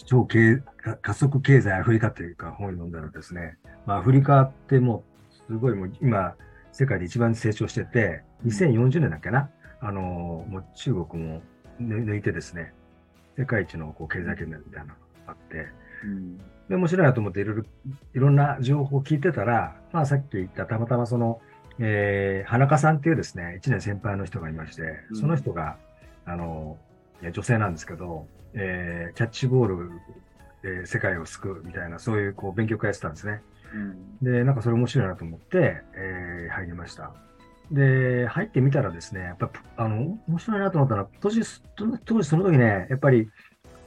[0.06, 0.62] 超経
[1.02, 6.36] 加速経済アフリカっていうか本を読んだらですね、まあ、アフリカってもう、すごいもう今、
[6.72, 9.50] 世界で一番成長してて、2040年だっけな、
[9.82, 11.42] あのーもう中国も
[11.82, 12.74] 抜抜いてですね、
[13.38, 14.96] 世界一のこう経済圏みたいなのが
[15.28, 15.68] あって、
[16.04, 16.38] うん。
[16.70, 17.64] で、面白いなと思っていろいろ、
[18.16, 21.42] いろんな情報を聞いてたら、まあさっき言ったたまたまその、
[21.80, 25.16] えー、花香さんっていうですね、一年先輩の人がいまして、うん。
[25.18, 25.78] その人が、
[26.26, 26.78] あの、
[27.34, 29.92] 女性なんですけど、えー、キャッチボール
[30.62, 33.42] で世界を救うみたいな、そういうこう勉強会やってたんですね。
[33.74, 34.18] うん。
[34.22, 37.14] で、なんかそれ面白いなと思って、えー入りました。
[37.72, 41.42] で、入ってみたらですね、やっぱ、あの、面白いなと思ったのは、当時、
[41.76, 43.30] 当時その時ね、やっぱり、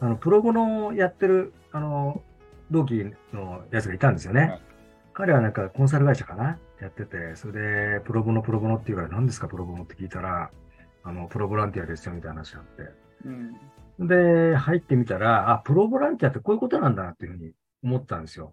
[0.01, 2.23] あの、プロゴのやってる、あの、
[2.71, 4.41] 同期のやつがいたんですよね。
[4.41, 4.61] はい
[5.15, 6.59] 彼はなんかコンサル会社かな？
[6.81, 10.51] やってて、それで、プロボノ、プロボノっていうから、何ですか、プロボノって聞いたら、
[11.05, 12.93] あの、プロボランティアですよ、みたいな話があって。
[13.27, 13.55] うん。
[14.07, 18.53] で、入ってみたら、あ、プロボランティアってこういうことなんだなっていうふうに思ったんですよ。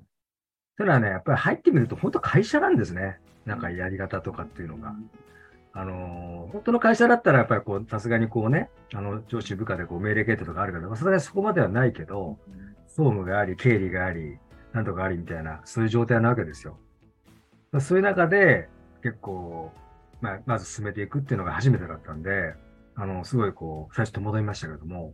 [0.78, 3.20] ただね、やっぱり入ってみると、本当会社なんですね。
[3.46, 4.96] なんかやり方とかっていうのが。
[5.72, 12.38] あの本当の会社だったら、やっぱりこう、さすがにこうね、あの、上司部下でこう命令系統とかあるけど、さすがにそこまではないけど、
[12.88, 14.40] 総務があり、経理があり、
[14.74, 16.80] なんとかありみたいな、そういう状態なわけですよ。
[17.80, 18.68] そういう中で、
[19.04, 19.72] 結構、
[20.22, 22.56] まあ、まず進めていくっていうのが初めてだったんで、
[22.96, 25.14] あの、すごいこう、最初戸惑いましたけども、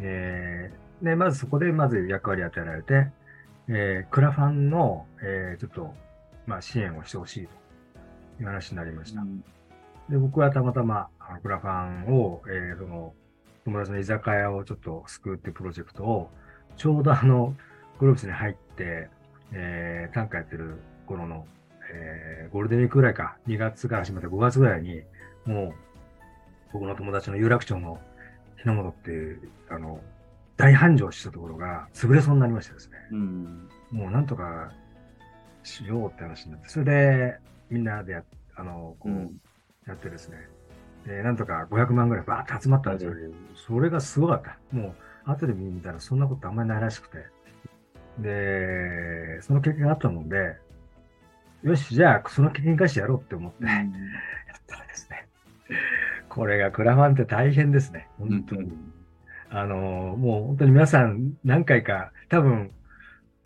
[0.00, 3.08] えー、で、まずそこで、まず役割与えられて、
[3.68, 5.94] えー、クラファンの、えー、ちょっと、
[6.46, 7.48] まあ、支援をしてほしい
[8.36, 9.20] という話になりました。
[9.20, 9.40] うん、
[10.08, 13.12] で、僕はたまたま、あのクラファンを、えー、その、
[13.64, 16.30] 友達の居酒屋をちょっと救うっていうプロジェクトを、
[16.76, 17.54] ちょうどあの、
[17.98, 19.10] グループスに入って、
[19.52, 21.46] えー、短歌やってる頃の、
[21.92, 25.02] えー、ゴールデンウィークぐらいか、2月から始まって5月ぐらいに、
[25.44, 25.74] もう、
[26.72, 27.98] 僕の友達の有楽町の
[28.62, 29.38] 日の本って
[29.70, 30.00] あの、
[30.56, 32.96] 大繁盛したところが潰れそうになりましてですね。
[33.12, 34.72] うん、もうなんとか
[35.62, 37.38] しようって話になって、それで
[37.70, 38.22] みんなでや、
[38.56, 39.30] あの、こう、
[39.86, 40.38] やってですね。
[41.06, 43.12] で、なんとか500万ぐらいバーって集まったんですよ。
[43.54, 44.58] それがすごかった。
[44.72, 47.26] もう、後で見たらそんなことあんまりないらしくて。
[48.18, 50.56] で、その経験があったので、
[51.62, 53.80] よし、じゃあ、その経験生かしてやろうって思って、 やっ
[54.66, 55.07] たらですね、
[56.28, 58.62] これがクラファンって大変ですね、本当に。
[58.62, 58.92] うん、
[59.50, 59.76] あの、
[60.16, 62.70] もう本当に皆さん何回か、多分、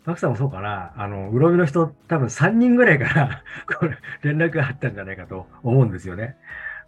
[0.05, 3.43] マクさんもそうかな、あの、うろみの人、多分3人ぐらいから
[3.79, 6.35] これ、連絡があったんじゃないかと思うんですよね。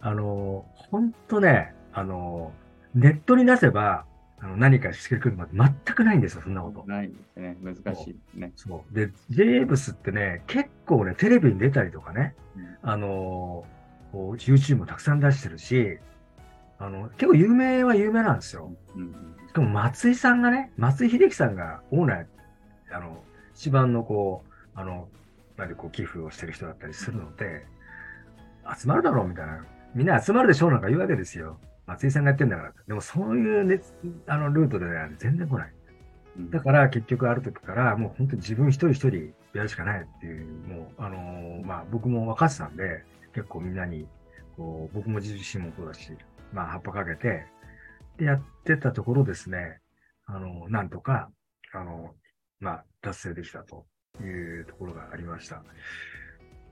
[0.00, 2.52] あの、本当ね、あの、
[2.94, 4.04] ネットに出せば、
[4.38, 6.84] あの何かしてくるまで全くないんですよ、そんなこと。
[6.86, 7.56] ないんですね。
[7.62, 8.52] 難しいね。
[8.54, 8.94] そう。
[8.94, 13.64] で、ジェーブスってね、結構ね、テレビに出たりとかね、うん、あの、
[14.16, 15.98] こう YouTube もたくさん出してるし、
[16.78, 18.72] あの、結構有名は有名なんですよ。
[18.94, 19.12] うん、
[19.46, 22.26] しかも松井さんがね、松井秀喜さんがオーナー、
[22.92, 23.22] あの、
[23.54, 25.08] 一番のこう、あの、
[25.58, 27.66] なんでこう寄付をしてる人だったりするので、
[28.74, 29.66] 集まるだろうみたいな。
[29.94, 31.58] みんな集まるでしょうなんか言うわけですよ。
[31.86, 32.72] 松井さんがやってんだから。
[32.88, 33.82] でもそういう、ね、
[34.26, 35.72] あのルートで、ね、全然来ない。
[36.50, 43.04] だから結局ある時からもう本当に自分一人一人やるしかないっていう、もう、あのー、まあ僕も分かってたんで、
[43.36, 44.08] 結構みんなに、
[44.56, 46.10] こう、僕も自身もそうだし、
[46.54, 47.44] まあ葉っぱかけて、
[48.16, 49.78] でやってたところですね、
[50.24, 51.28] あの、なんとか、
[51.74, 52.14] あの、
[52.60, 53.84] まあ達成できたと
[54.22, 55.62] いうところがありました。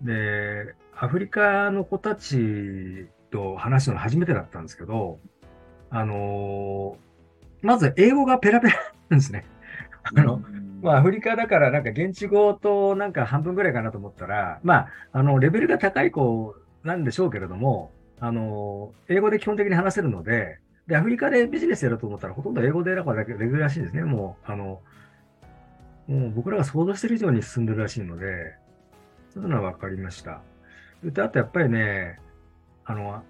[0.00, 5.20] で、アフリカの子たちと話すの初めてだったんですけど、
[5.90, 9.44] あのー、まず英語がペラペラなんですね。
[10.16, 10.40] あの、
[10.84, 24.02] まあ、アフリカだからなんか現地語となんか半分ぐらいかなと思ったら、まあ、あの、レベルが高い子なんでしょうけれども、あの、英語で基本的に話せるので、で、アフリカでビジネスやろうと思ったらほとんど英語で選ばだけレベルらしいんですね。
[24.02, 24.82] もう、あの、
[26.06, 28.54] もう僕らが想像してる以上に進んでるらしいので、
[29.30, 30.42] そういうのは分かりました。
[31.02, 32.18] で、あとやっぱりね、
[32.84, 33.22] あの、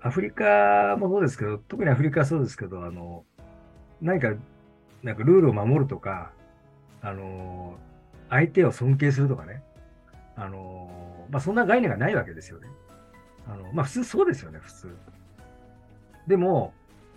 [0.00, 3.26] アフリカもそうですけど、特にアフリカはそうですけど、あの、
[4.00, 4.32] 何か、
[5.02, 6.32] なんかルールを守るとか、
[7.02, 7.78] あの、
[8.28, 9.62] 相手を尊敬するとかね、
[10.36, 10.90] あの、
[11.30, 12.68] まあ、そんな概念がないわけですよね。
[13.46, 14.96] あの、まあ、普通そうですよね、普通。
[16.26, 16.72] でも、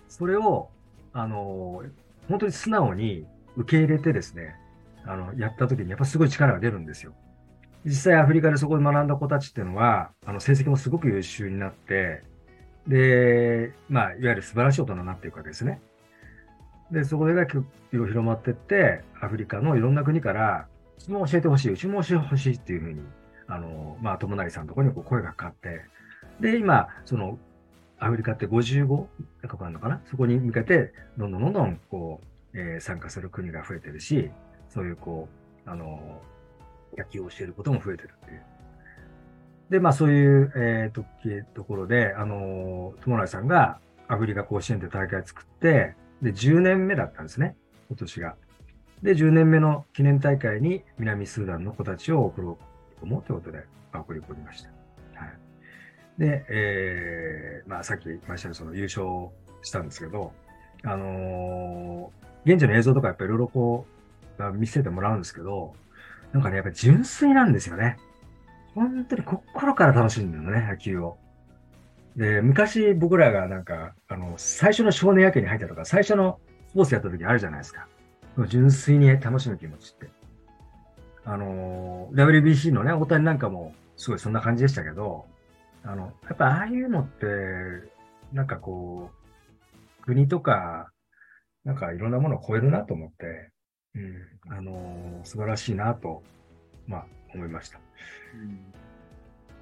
[0.08, 0.70] それを、
[1.12, 1.82] あの、
[2.28, 4.56] 本当に素直に受け入れてですね、
[5.04, 7.14] あの、やった時にやっぱすごい力が出るんですよ。
[7.84, 12.22] 実際アフリカでそこで学んだ子たちっていうのは、あの、成績もすごく優秀になって、
[12.86, 15.80] で、まあ、いわゆる素晴らしい大人になっていくわけですね。
[16.94, 17.46] で、そこでが
[17.90, 20.66] 広まってって、アフリカのいろんな国から、
[20.98, 23.02] うちも教えてほしい、うちも教えてほしいっていうふうに、
[23.46, 25.82] あの、まあ、友成さんのところにこう声がかかって、
[26.40, 27.38] で、今、その、
[27.98, 29.06] アフリカって55
[29.46, 30.00] かあるのかな？
[30.06, 32.20] そこに向けて、どんどんどんどん、こ
[32.52, 34.30] う、えー、参加する国が増えてるし、
[34.68, 35.28] そういう、こ
[35.66, 36.20] う、あの、
[36.96, 38.42] 野球を教えることも増えてるっていう。
[39.70, 41.04] で、まあそういう、えー、と
[41.54, 43.78] ところで、あの、友成さんが
[44.08, 47.54] アフリカ甲子園で大会作って、で、10年目だったんですね、
[47.88, 48.36] 今年が。
[49.02, 52.58] で、10年目の記念大会に南スーダンの子たちを送ろ
[52.96, 54.70] うと思うということで、送り込みました。
[55.20, 55.38] はい。
[56.18, 59.04] で、えー、まあさっき言いましたようにその優勝
[59.62, 60.32] したんですけど、
[60.82, 63.86] あのー、現地の映像とかやっぱりいろいろこ
[64.38, 65.74] う、見せてもらうんですけど、
[66.32, 67.98] なんかね、やっぱり純粋なんですよね。
[68.74, 71.18] 本当に心から楽しんでるのね、野球を。
[72.16, 76.38] で、昔僕らがなんか、あの、最初の少年野球に入ったとか、最初の
[76.68, 77.88] スポーツやった時あるじゃないですか。
[78.48, 80.08] 純粋に楽しむ気持ちって。
[81.24, 85.24] あの、WBC のね、大谷なんかもすごいそんな感じでしたけど、
[85.82, 87.26] あの、やっぱああいうのって、
[88.32, 89.10] なんかこ
[90.02, 90.90] う、国とか、
[91.64, 93.50] なんかいろんなものを超えるなと思って、
[93.94, 96.22] うん、あの素晴らしいなと、
[96.86, 97.78] まあ、思いました。
[98.34, 98.83] うん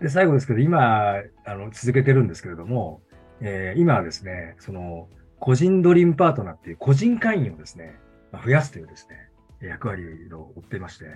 [0.02, 3.02] で、最後ですけど、今、あの、続けてるんですけれども、
[3.40, 7.98] えー、今はですね、その、個人ドリームパートナーっていう個人会員をですね、
[8.32, 9.28] ま、増やすというですね、
[9.60, 11.06] 役割を負っていまして、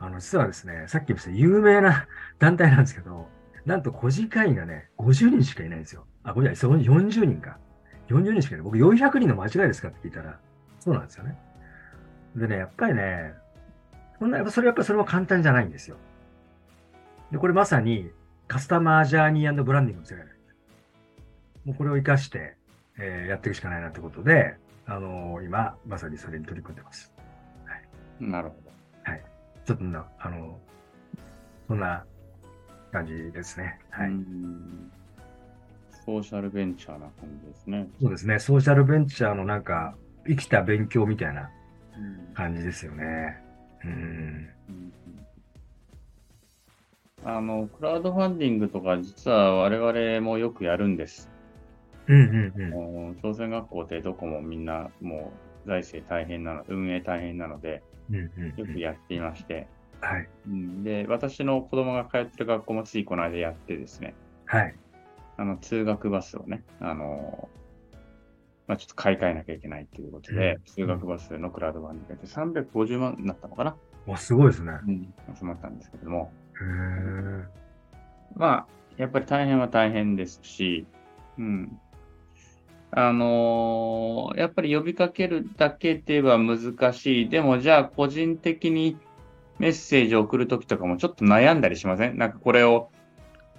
[0.00, 2.06] あの、実はですね、さっき言った有名な
[2.40, 3.28] 団体なんですけど、
[3.66, 6.06] なんと個人会員がね、50人しかいないんですよ。
[6.22, 7.58] あ、これその40人か。
[8.08, 8.64] 40人しかいない。
[8.64, 10.38] 僕400人の間違いですかって聞いたら、
[10.80, 11.36] そうなんですよね。
[12.36, 13.34] でね、やっぱりね、
[14.18, 15.96] そんな、やっぱそれやっぱそれも簡単じゃないんですよ。
[17.30, 18.10] で、これまさに
[18.46, 20.24] カスタマージャーニーブランディングの世界。
[21.64, 22.56] もうこれを活かして、
[22.98, 24.56] えー、やっていくしかないなってことで、
[24.86, 27.12] あのー、今、まさにそれに取り組んでます。
[27.66, 28.30] はい。
[28.30, 28.70] なるほど。
[29.02, 29.22] はい。
[29.66, 30.58] ちょっとな、あの、
[31.66, 32.06] そんな
[32.90, 33.78] 感じですね。
[33.90, 34.10] はい。
[36.06, 37.12] ソーシャルベンチャーな感
[37.42, 37.86] じですね。
[38.00, 38.38] そうですね。
[38.38, 39.94] ソーシャルベンチャーのなんか、
[40.26, 41.50] 生きた勉強みたいな
[42.32, 43.42] 感じですよね。
[43.84, 43.90] うん。
[43.90, 44.92] うん
[47.24, 51.30] あの、クラウドファンディングとか、実は我々もよくやるんです。
[52.06, 53.16] うんうんうん。
[53.22, 55.32] 朝鮮学校ってどこもみんなも
[55.64, 57.82] う財政大変なの、運営大変なので、
[58.56, 59.68] よくやっていまして、
[60.00, 60.28] はい。
[60.82, 64.14] で、私の子供が通ってる学校もついこの間やってですね、
[64.46, 64.74] はい。
[65.36, 67.48] あの、通学バスをね、あの、
[68.66, 73.76] まあ、ちょっと買い替えなきゃいけないっていうことで、うん、通学バスのクラウドファンディングで350万になったのかな。
[74.06, 74.72] わ、すごいですね。
[74.86, 76.32] うん、集まったんですけども。
[78.36, 80.86] まあ、やっぱり大変は大変ですし、
[81.38, 81.78] うん。
[82.90, 87.28] あのー、やっぱり呼びかけるだけでは難しい。
[87.28, 88.96] でも、じゃあ、個人的に
[89.58, 92.16] メッセージを送るときとかもちょっと悩んだりしません？
[92.16, 92.90] なんかこれを、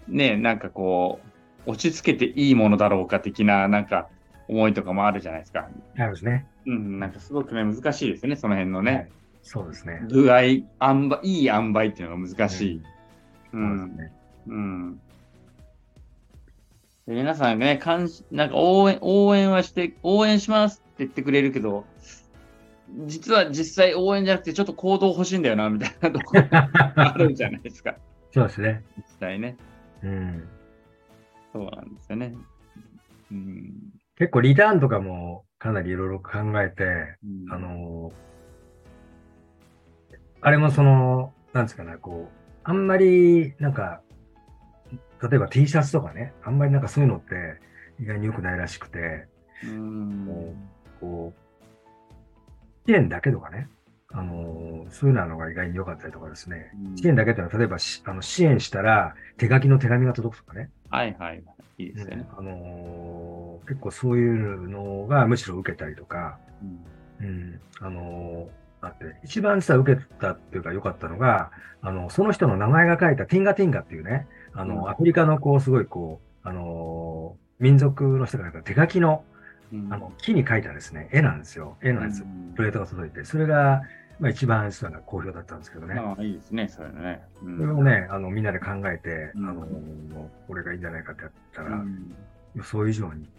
[0.08, 1.20] ね、なんかこ
[1.68, 4.08] う、落ち着けていいものだろうか的な、なんか、
[4.48, 5.70] 思いとかもあるじゃないですか。
[5.98, 6.48] あるですね。
[6.66, 8.92] うん、なんかすごくね、難しいですね、その辺のね。
[8.92, 9.10] はい、
[9.52, 10.00] そうですね。
[10.12, 10.42] 具合、
[10.78, 12.82] あんば、いい塩梅っていうのが難しい。
[13.52, 13.84] うん。
[13.84, 14.12] うん、ね、
[14.46, 15.02] うん
[17.08, 21.86] で皆さんね、かんなんか応援、応援はして、応援しますって言ってくれるけど、
[23.08, 27.96] 実は実際応援じゃなくてちょっと行動欲しいんだよな、みたいなところ あるんじゃないですか。
[28.32, 28.84] そうですね。
[28.98, 29.58] 実際ね。
[30.04, 30.48] うん。
[31.54, 32.36] そうなんですよね。
[33.32, 33.74] うん、
[34.16, 36.84] 結構リターンとかもかなりいろいろ考えて、
[37.24, 38.12] うん、あの、
[40.42, 44.02] あれもその、なんですかね、こう、あんまりなんか
[45.22, 47.60] 例えば T シャツとかね、あんまりなんかそういうのって
[48.02, 49.28] 意外に良くないらしくて、
[49.64, 50.56] うん
[51.02, 53.68] こう、支援だけとかね、
[54.12, 60.70] あのー、そういうのが意外に良かったりとかですね、支援だけってのは、例えばあの支援したら手書きの手紙が届くとかね。
[60.90, 61.44] はいはい。
[61.78, 62.26] いいですね。
[62.38, 66.40] あのー、結構そういうのがむしろ受けたりとか、
[67.22, 71.52] うん、うん、あのーあって、一番さ、受けたっていうか良かったのが、
[71.82, 79.24] あの、その人の名前が書いたティンガティンガっていうね、あの、うん、アフリカのこう、すごいこう、あのー、民族の人が書いた手書きの、
[79.74, 81.78] うん、あの、木に書いたですね、絵なんですよ。
[81.82, 82.24] 絵のやつ、
[82.56, 83.82] プレートが届いて、それが、
[84.20, 85.96] まあ一番実は好評だったんですけどね。
[85.96, 87.22] ああ、いいですね、それね。
[87.42, 89.66] うん、それをね、あの、みんなで考えて、あの、
[90.48, 91.82] これがいいんじゃないかってやったら、
[92.56, 93.30] 予想以上に、す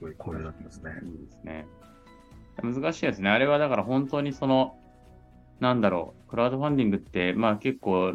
[0.00, 0.92] ごい好評だったんですね。
[1.02, 1.66] いいですね。
[2.62, 3.30] 難しいですね。
[3.30, 4.76] あれはだから本当にその、
[5.60, 8.14] なんだろう、クラウドファンディングって、まあ結構、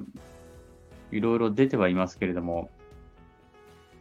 [1.11, 2.69] いろいろ出てはいますけれども、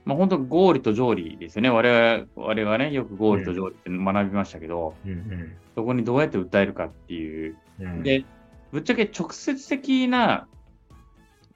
[0.05, 1.71] まあ本当、合理と条理ですよね。
[1.71, 7.57] 我々我々はね、よく合理と条理って学びましたけど、うんうん、そこにどうやって訴えるかっていう。
[7.81, 8.25] うん、で、
[8.73, 10.49] ぶっちゃけ直接的な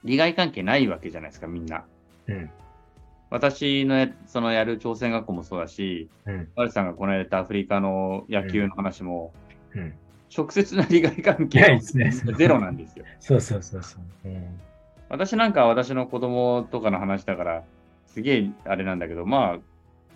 [0.05, 1.85] 利害関係ないわけじゃないですか、みんな。
[2.29, 2.51] うん、
[3.31, 9.33] 私のそのやる朝鮮学校もそうだし、うん、さんがこの間アフリカの野球の話も、
[9.75, 9.95] うん
[10.37, 13.05] 直接な利害関係はゼロなんですよ。
[13.21, 14.29] そうそうそうそう。
[14.29, 14.61] うん、
[15.09, 17.65] 私なんかは私の子供とかの話だから、
[18.07, 19.59] すげえあれなんだけど、まあ、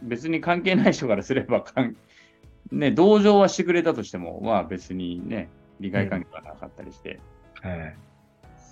[0.02, 1.96] 別に関係ない人からすればかん、
[2.70, 5.48] ね、同情はしてくれたとしても、まあ別にね、
[5.80, 7.20] 利害関係はなかったりして。
[7.64, 7.94] うん、はい。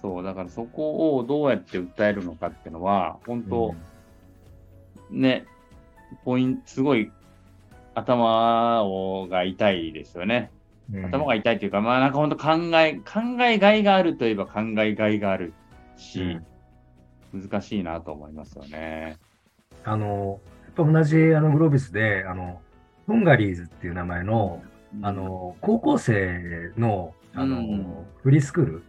[0.00, 3.74] そう、だからそこをどうやって訴えるのかっていうのは、本当、
[5.10, 5.44] うん、ね、
[6.24, 7.10] ポイント、すごい
[7.94, 10.50] 頭をが痛いですよね。
[10.92, 15.52] 頭が痛いというか、まあなんか本当考え、考えがいがあるといえば考えがいがある
[15.96, 16.40] し、
[17.32, 19.16] うん、難しいなと思いますよね。
[19.84, 22.60] あの、やっぱ同じあのグロービスで、あの、
[23.06, 24.62] ホンガリーズっていう名前の、
[24.94, 28.82] うん、あの、高校生の、あの、うん、フリースクール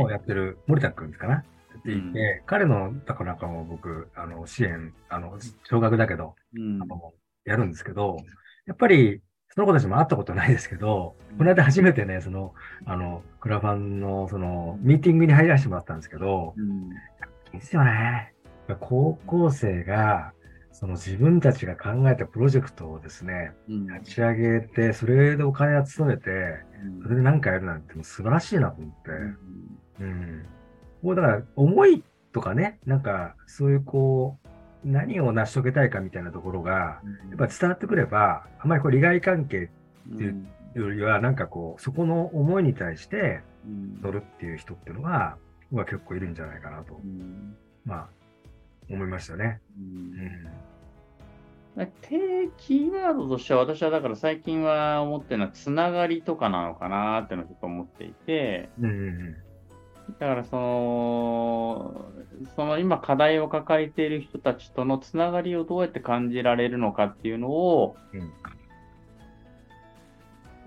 [0.00, 1.44] をやってる森田君かな、
[1.82, 6.34] って言って、彼の、だからなんかも僕、あの、支援、あの、少額だけど、
[6.80, 7.12] あの、
[7.44, 8.18] やるんですけど、
[8.66, 9.20] やっぱり、
[9.54, 12.54] その子たちも会ったことないですけど、この間初めてね、その、
[12.86, 18.32] あの、クラファンの、その、ミーティングに入らせてもらったんですけど、うん、いいですよね。
[18.80, 20.32] 高校生が、
[20.70, 26.56] その自分たちが考えたプロジェクトをですね、うん立ち上げて、それでお金を集めて、
[27.02, 29.10] それで何かやるなんてもう素晴らしいなと思って。
[30.00, 30.46] うん。
[31.02, 34.48] もうだから、思いとかね、なんか、そういうこう、
[34.84, 37.00] 何を成し遂げたいかみたいなところが、や
[37.34, 39.70] っぱ伝わってくれば、あまりこう利害関係
[40.10, 40.48] うんうん。
[40.74, 44.00] よりは、なんかこう、そこの思いに対してうん。
[44.02, 45.36] 乗るっていう人っていうのが、
[45.70, 47.56] まあ結構いるんじゃないかなと、うん。
[47.84, 48.08] まあ、
[48.90, 49.60] 思いましたね。
[49.78, 51.84] ううん。
[51.84, 51.92] ん。
[52.02, 59.36] 定キーワードとしては、私はだから最近は思ってるのは、つながりとかなのかなっていうのをちょっと思っていて、うんうん
[60.18, 62.12] だからその、
[62.56, 67.96] その今課題を抱えている人たちとのつながりをどうやって感じられるのかっていうのを、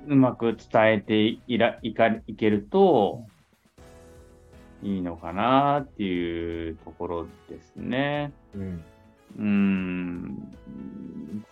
[0.08, 3.26] うまく伝えていらいかいけると
[4.84, 8.32] いいのかなっていうところですね。
[8.54, 8.84] うん。
[9.38, 10.54] うーん、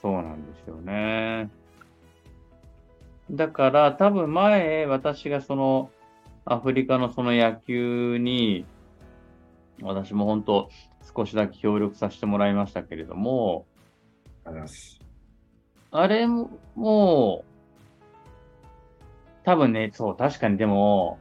[0.02, 1.50] そうなんですよね。
[3.32, 5.90] だから多分前、私がその
[6.46, 8.66] アフリカのその野球に、
[9.82, 10.70] 私も本当
[11.16, 13.66] 少しだけ協力させてもらいましたけれども、
[15.92, 18.66] あれも、もう、
[19.46, 21.18] 多分ね、そう、確かにでも、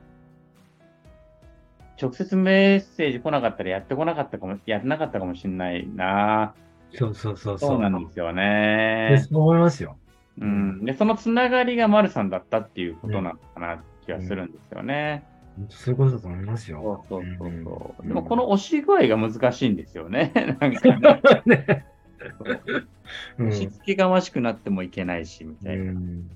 [2.01, 6.55] 直接メッセージ来なかったらやってこなかったかも、やってなかったかもしれないな。
[6.95, 9.27] そうそうそうそうなんですよでね。
[9.31, 9.97] そう思いますよ。
[10.41, 10.85] うん。
[10.85, 15.25] で、そのつながりが丸さんだったっていうことなのかなって気がするんですよね。
[15.69, 17.05] そういうことだと思いますそうよ。
[17.09, 18.03] そうそうそう。
[18.03, 20.33] うんでも、この押し具合が難しいんですよね。
[20.61, 21.87] なんかね。
[23.39, 25.83] 押し付けがましくなってもいけないし、みたいな。
[25.83, 26.31] うん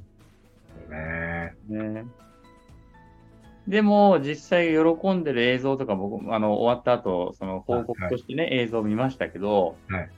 [0.90, 2.04] ねね。
[3.66, 10.10] でも、実際喜んでる映像とか僕、あの、終わった後、その報告としてね、映像を見ましたけど、はい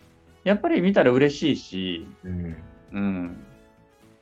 [0.45, 2.57] やっぱり見たら嬉しいし、うん。
[2.93, 3.47] うん。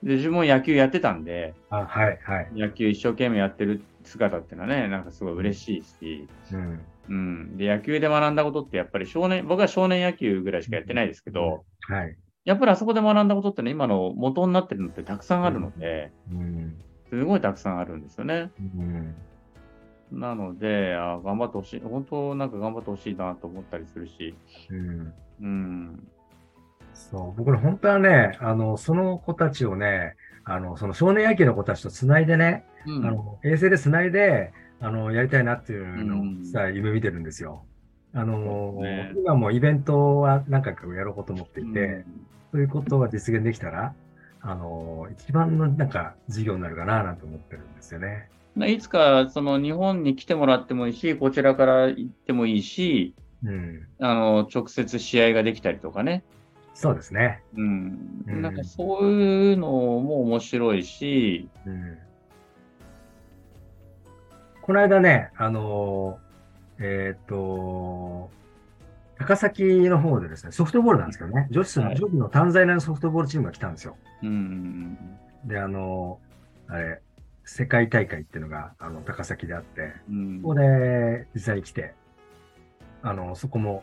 [0.02, 2.48] で、自分も野球やってたんで、あ、はい、はい。
[2.54, 6.86] 野球一生懸命やってる姿っていうのはね、なんかすごい嬉しいし、うん。
[7.08, 7.56] うん。
[7.56, 12.16] で、野球で学んだことってやっぱり少年、僕は少年野球ぐらいしかやってないですけど、はい。
[12.44, 16.76] やっぱりあそこで学んだことってね、今の元になってるのってたくさんあるので、うん。
[17.08, 18.50] すごいたくさんあるんですよね。
[18.60, 19.14] うん。
[20.12, 21.80] なので、あ頑張ってほしい。
[21.80, 24.34] 本当なんか頑張ってほしいなと思ったりするし、
[24.70, 25.14] うん。
[25.40, 26.08] うん。
[26.96, 37.64] そう、僕ら本当はね、あの、その子たちをね、あの、その少年野球の子たちと繋いでね、うんあの、衛星で繋いで、あの、やりたいなっていうのうんをさ、夢見てるんですよ。
[38.14, 42.04] あの、ね今もイベントは何回かやろうと思っていて、
[42.52, 43.94] そういうことが実現できたら、
[44.40, 48.28] あの、一番のなんか事業になるかななんて思ってるんですよね。
[48.30, 53.86] うんいつか、その日本に来てもらってもいいし、こちらから行ってもいいし、うん。
[54.00, 56.24] あの、直接試合ができたりとかね。
[56.76, 57.42] そうですね。
[57.56, 58.22] うん。
[58.28, 61.98] うんなんかそういうのも面白いし、うん。
[64.60, 66.18] この間ね、あの
[66.78, 68.30] えーっと、
[69.18, 73.96] 高崎の方でですね、ソフトボールなんですけどね、女子の、はい女子の短大のソフトボールチームが来たんですよ。
[74.22, 74.98] うん。
[75.46, 76.20] で、あの
[76.68, 77.00] あれ、
[77.46, 81.94] 世界大会っていうのが、あの、高崎であって、うんここで実際に来て、
[83.02, 83.82] あの、そこも、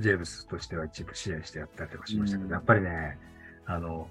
[0.00, 3.18] ジェームスとしては一部支援してやったりとかしましたけど、うんやっぱりね、
[3.66, 4.08] あの、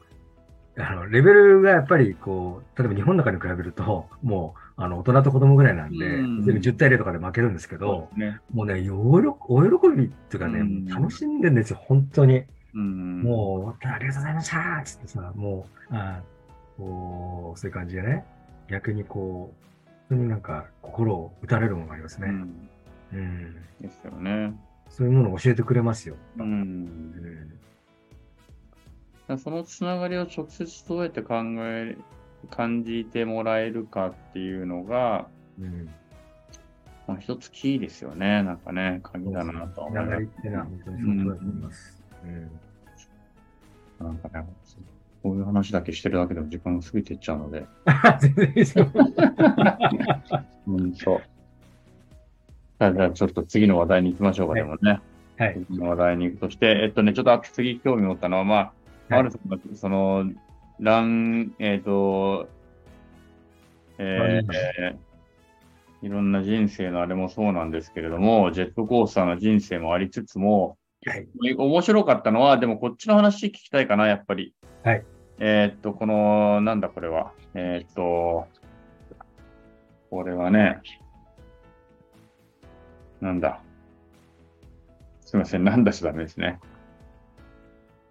[0.79, 8.39] あの、レベルがやっぱりこう、例えば日本の中に比べると、もう、あの、大人と子供ぐらいなんで、うん全部10対0とかで負けるんですけどそうね。
[8.53, 12.43] もうね、お喜びっていうかね、うん楽しんでんですよ、本当に。
[12.73, 13.23] うん。
[13.23, 16.21] もう、ありがとうございましたつってさ、もう、あ
[16.77, 18.23] こう、そういう感じでね、
[18.69, 22.27] 逆にこう、本当になんか心を打たれるものがありますね。
[22.29, 22.69] うん。
[23.13, 23.55] うん。
[23.81, 24.53] ですよね。
[24.89, 26.15] そういうものを教えてくれますよ。
[26.37, 26.43] う。
[26.43, 27.59] うんん。
[29.37, 31.97] そのつながりを直接どうやって考え、
[32.49, 35.27] 感じてもらえるかっていうのが、
[35.59, 35.89] うん。
[37.07, 38.43] まあ、一つキーですよね。
[38.43, 40.09] なんかね、鍵だなと思います。
[40.09, 42.03] がりってのは本当にそうだと思います。
[42.23, 44.05] うん。
[44.05, 44.45] なんかね、
[45.23, 47.65] こういう話だけしてるだけでも時間が過ぎていっちゃうので。
[48.19, 48.91] 全然いいですよ。
[50.67, 51.21] うんと。
[52.79, 55.01] じゃあ、ちょっと次の話題に行きましょうか、はいでもね。
[55.37, 55.65] はい。
[55.67, 58.73] 次の話題に行くとして、えっとね、ちょっと次興味持ったのは、まあ、はい
[59.09, 60.25] あるその、その、
[60.79, 62.49] ラン、えっ、と、
[63.97, 65.07] えーえー
[66.03, 71.27] いろんな人生のあれもそうなんですけれども、ジェットコースターの人生もありつつも、はい。
[71.55, 74.53] 面白かったのは、でもこっちの話聞きたいかな、やっぱり。
[74.83, 75.03] はい。
[75.39, 77.31] えーっと、この、なんだこれは。
[77.53, 78.47] えーっと、
[80.09, 80.79] これはね、
[83.21, 83.61] なんだ。
[85.21, 86.59] すみません、なんだしダメですね。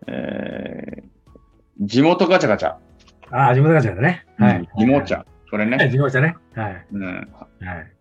[0.07, 2.77] えー、地元ガチャガチャ。
[3.31, 4.27] ああ、地元ガチャだね。
[4.39, 4.69] はい。
[4.79, 5.27] 地元茶。
[5.51, 5.91] これはい、ね。
[5.91, 6.37] 地元茶ね。
[6.55, 6.87] はい。
[6.93, 7.05] うん。
[7.05, 7.93] はい。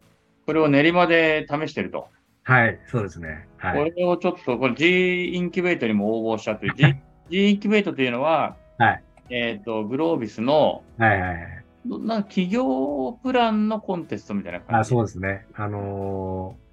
[0.46, 2.10] これを練馬で試してると。
[2.44, 3.48] はい、そうですね。
[3.58, 3.92] はい。
[3.92, 6.74] これをちょっと、これ G インキュベートにも応募したという。
[6.76, 6.96] G,
[7.30, 9.04] G インキュベートというのは、はい。
[9.30, 11.66] えっ、と、グロービスの、はいはいはい。
[11.88, 14.90] どな企業プランのコンテストみたいな感あ、じ。
[14.90, 15.48] そうですね。
[15.56, 16.65] あのー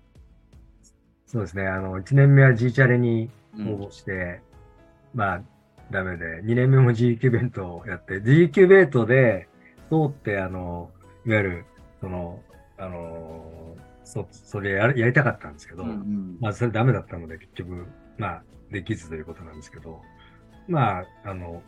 [1.32, 1.66] そうですね。
[1.66, 4.42] あの、1年目は G チャレにうん応募して、
[5.14, 5.42] まあ、
[5.90, 9.48] ダメで、2年目も G キュベントをやって、G キュベントで
[9.88, 10.90] 通って、あの、
[11.24, 11.64] いわゆる、
[12.02, 12.38] その、
[12.76, 17.86] あのーそ、それやるやりたかったんですけど、うんうんまあ、それダメだったので、結局、
[18.18, 20.02] まあ、できずということなんですけど、
[20.68, 21.62] まあ、あの、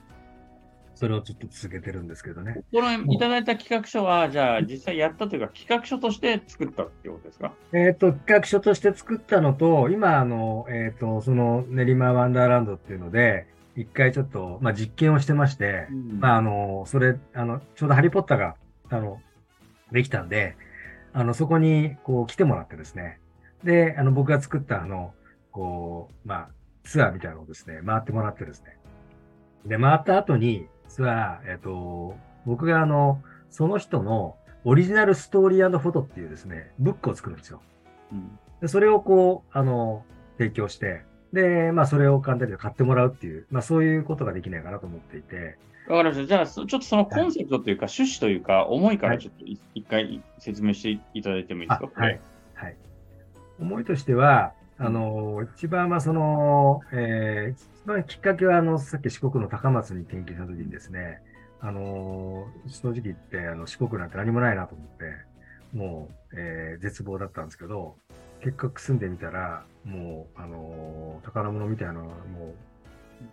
[0.95, 2.63] それをちょっと続けてるんですけどね。
[2.73, 7.53] このいただいた企画書は、じゃあ実際やったというか、企画書として作ったってことですか？
[7.73, 15.89] えっ、と、企画書として作ったのと、今、あの、えっ、と、その練馬ワンダーランドっていうので、一回ちょっと、まあ、実験をしてまして、
[16.21, 18.55] まあ、あの、それ、あの、ちょうどハリーポッターが、
[18.89, 19.21] あの、
[19.91, 20.57] できたんで、
[21.13, 23.19] あの、そこに、こう、来てもらってですね。
[23.65, 25.13] で、あの、僕が作った、あの、
[25.51, 26.49] こう、まあ、
[26.85, 28.79] ツアーみたいなのをですね、回ってもらってですね。
[29.67, 32.17] で、回った後に、ツアー、えっ、と、
[32.47, 33.21] 僕があの、
[33.51, 37.61] その人のオリジナルストーリーフォトっていうですね、ブックを作るんですよ。
[38.13, 40.05] うんでそれをこう、あの、
[40.39, 46.27] 提供して、で、まあ、それを簡単に買ってもらうっていう、まあ、そういうことができないかなと思っていて、わかりました。
[46.27, 51.91] じゃあ、そちょっとそのコンセプトというか、趣旨というか、思いからちょっとい一回説明していただいてもいいですか？
[51.95, 52.21] あはい。
[52.55, 52.77] はい。
[53.61, 61.21] 思いとしては、あの、一番まあその、えー一番きっかけは、あの、さっき四国の高松に転勤した時にですね、
[61.61, 65.05] あの、正直言って、あの、四国なんて何もないなと思って、
[65.77, 67.97] もう、えー絶望だったんですけど、
[68.41, 72.55] 結局住んでみたら、もう、あの、宝物みたいなもう、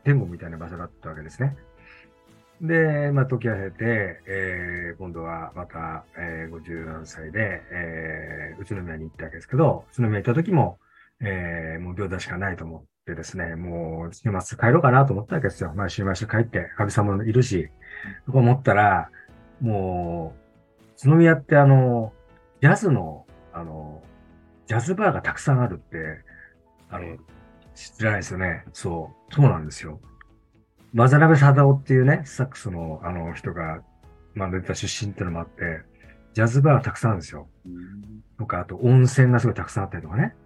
[0.04, 1.56] 天国みたいな場所だったわけですね。
[2.62, 10.78] で、まあ、時を経て、えー今度はまた、えー、50何歳で、えー宇都宮に行ったわけですけど、宇都宮行った時も、
[11.22, 15.74] えーもう餃子しかないと思ってですね、もう週末帰ろうかなと思ったわけですよ。
[15.76, 17.70] 毎週毎週帰って、神様もいるし、
[18.26, 19.10] とか思ったら、
[19.60, 22.14] もう、宇都宮ってあの、
[22.62, 24.04] ジャズの、あの、
[24.68, 26.24] ジャズバーがたくさんあるって、
[26.90, 27.18] あの、
[27.74, 28.64] 知らないですよね。
[28.74, 30.00] そう、そうなんですよ。
[30.94, 33.82] 渡辺貞夫っていうね、サックスのあの人が、
[34.34, 35.82] まあ、出た出身っていうのもあって、
[36.34, 37.48] ジャズバーがたくさんあるんですよ。
[37.66, 40.41] うんとか、あと温泉がすごいたくさんあったりとかねうん。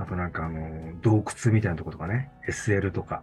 [0.00, 3.22] あとなんかあの、洞窟みたいなところとかね、SL とか、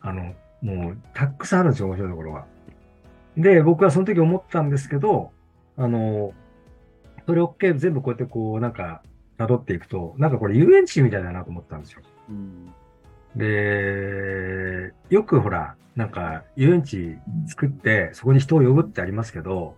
[0.00, 2.46] あの、もうたくさんあるんですよ、面白いところが。
[3.36, 5.32] で、僕はその時思ったんですけど、
[5.76, 6.32] あの、
[7.26, 9.02] それを全部こうやってこう、なんか、
[9.36, 12.02] 辿っていくと、なんかこれ遊園地みたいだなと思ったんですよ。
[12.30, 12.72] うん
[13.34, 17.16] で、よくほら、なんか遊園地
[17.46, 19.74] 作ってそこに人を呼ぶってありますけど、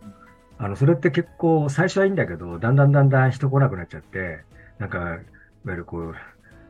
[0.58, 4.44] あの、それって結構最初はいいんだけど、だんだんだんだん人来なくなっちゃって、
[4.78, 5.18] なんか、いわ
[5.66, 6.14] ゆるこう、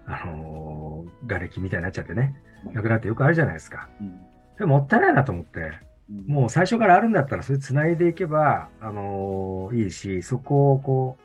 [0.07, 2.35] あのー、瓦礫みたいになっちゃってね、
[2.73, 3.89] なくなってよくあるじゃないですか。
[4.01, 4.21] うん
[4.57, 5.73] でももったいないなと思って、
[6.09, 11.19] うんもう最初からあるんだったらそれ繋いでいけば、あのーいいし、そこをこ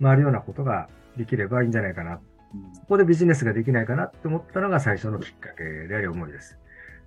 [0.00, 2.22] う、回るようなことができればいいんじゃないかなこ
[2.88, 6.58] こでビジネスができないかなって思ったのが最初のきっかけであり思いです。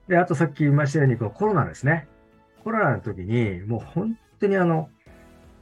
[0.08, 2.08] で、あとさっき言いましたように、このコロナですね。
[2.64, 4.90] コロナの時に、もう本当にあの、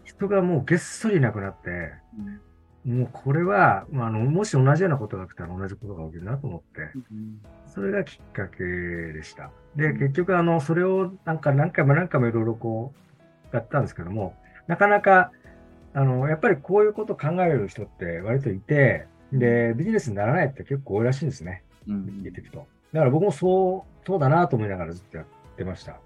[0.03, 1.93] 人がもうげっそりいなくなって、
[2.88, 9.51] もうこれは、まあ、あの、もし同じようなことが起きたら同じことが起きるなと思って、うんそれがきっかけでした。
[9.75, 12.93] で、結局あの、それをなんか何回も何回もいろいろこ
[13.51, 14.35] う、やったんですけども、
[14.67, 15.31] なかなか、
[15.93, 21.63] あの、やっぱりこういうことを考える人って割といて、で、ビジネスにならないって結構多いらしいんですね。
[21.88, 22.65] うん聞いていくと。
[22.93, 25.25] だから僕もそう、そうだなと思いながらずっとやっ
[25.57, 25.99] てました。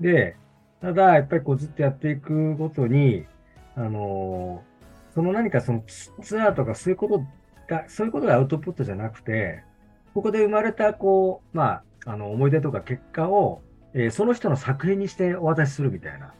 [0.00, 0.36] で、
[0.80, 3.26] ただ、やっぱりこうずっとやっていくごとに、
[3.76, 4.62] あの
[5.14, 5.84] その何かその
[6.22, 7.24] ツアーとかそういうこと
[7.68, 9.62] が、そういうことがアウトプットじゃなくて、
[10.12, 13.62] ここで生まれた、こう、まあ、あの、思い出とか結果を、
[13.94, 16.34] えーその人の作品にしてお渡しするみたいな。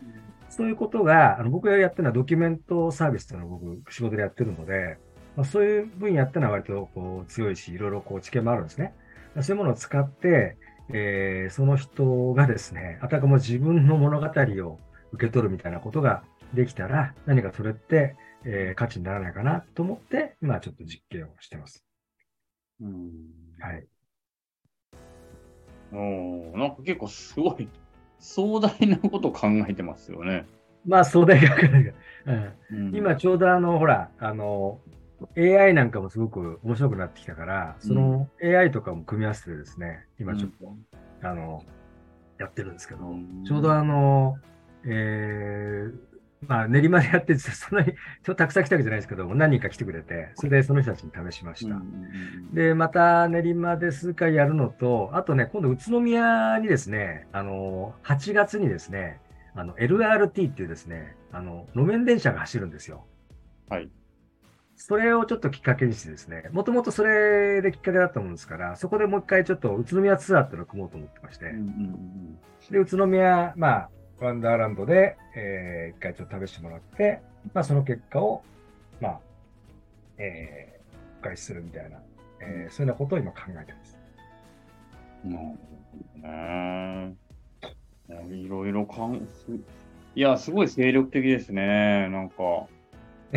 [0.49, 4.99] そういうことが、あの僕がやってるのはドキュメントサービスっていうのを僕仕事でやってるので、
[5.37, 8.95] まあ、そういう分野ってのは割とこう強いし、いろいろこう知見もあるんですね。
[9.41, 10.57] そういうものを使って、
[10.93, 14.79] えーその人がですね、あたかも自分の物語を
[15.13, 16.23] 受け取るみたいなことが
[16.53, 21.85] できたら、何かそれって、えー価値にならないかなと思って、今ちょっと実験をしてます。
[22.81, 23.11] うん。
[23.61, 23.87] はい。
[25.93, 27.69] おーなんか結構すごい
[28.19, 30.47] 壮大なことを考えてますよね。
[30.87, 31.69] まあ、壮大学が、
[32.27, 32.53] うん。
[32.71, 32.97] うん。
[32.97, 34.81] 今ちょうどあの、ほら、あの、
[35.37, 40.77] AI なんかもすごく面白くなってきたから、その AI とかも組み合わせてですね、今ちょっと、
[41.27, 41.65] あの、
[42.39, 44.37] やってるんですけどうん、ちょうどあの、
[44.85, 46.14] えー、
[46.49, 47.95] まあ、練馬でやってて、そんなに、
[48.37, 51.81] たくさん来たわけじゃないですけども、何人か来てくれて、それでその人たちに試しました。
[52.53, 59.21] で、また練馬で数回やるのと、あとね、今度宇都宮にですね、あの、8月にですね、
[59.55, 63.05] あの、LRT っていうですね、あの、路面電車が走るんですよ。
[63.69, 63.89] はい。
[64.77, 72.39] それをちょっときっかけにしてですね、もともとそれできっかけだったもんですから、そこでもう一回ちょっと宇都宮ツアーっていうのを組もうと思ってまして、うんうんうん
[72.71, 73.91] で、宇都宮、まあ、
[74.21, 77.21] ワンダーランドで、えー一回ちょっと試してもらって、
[77.53, 78.43] まあ、その結果を、
[79.01, 79.21] まあ、
[80.19, 81.99] えー、お返しするみたいな、
[82.41, 83.99] えーそういうようなことを今考えてます。
[85.25, 85.57] なるほ
[86.23, 87.17] どね。
[88.31, 89.47] いろいろかんす、
[90.15, 92.09] いや、すごい精力的ですね。
[92.11, 92.67] なんか。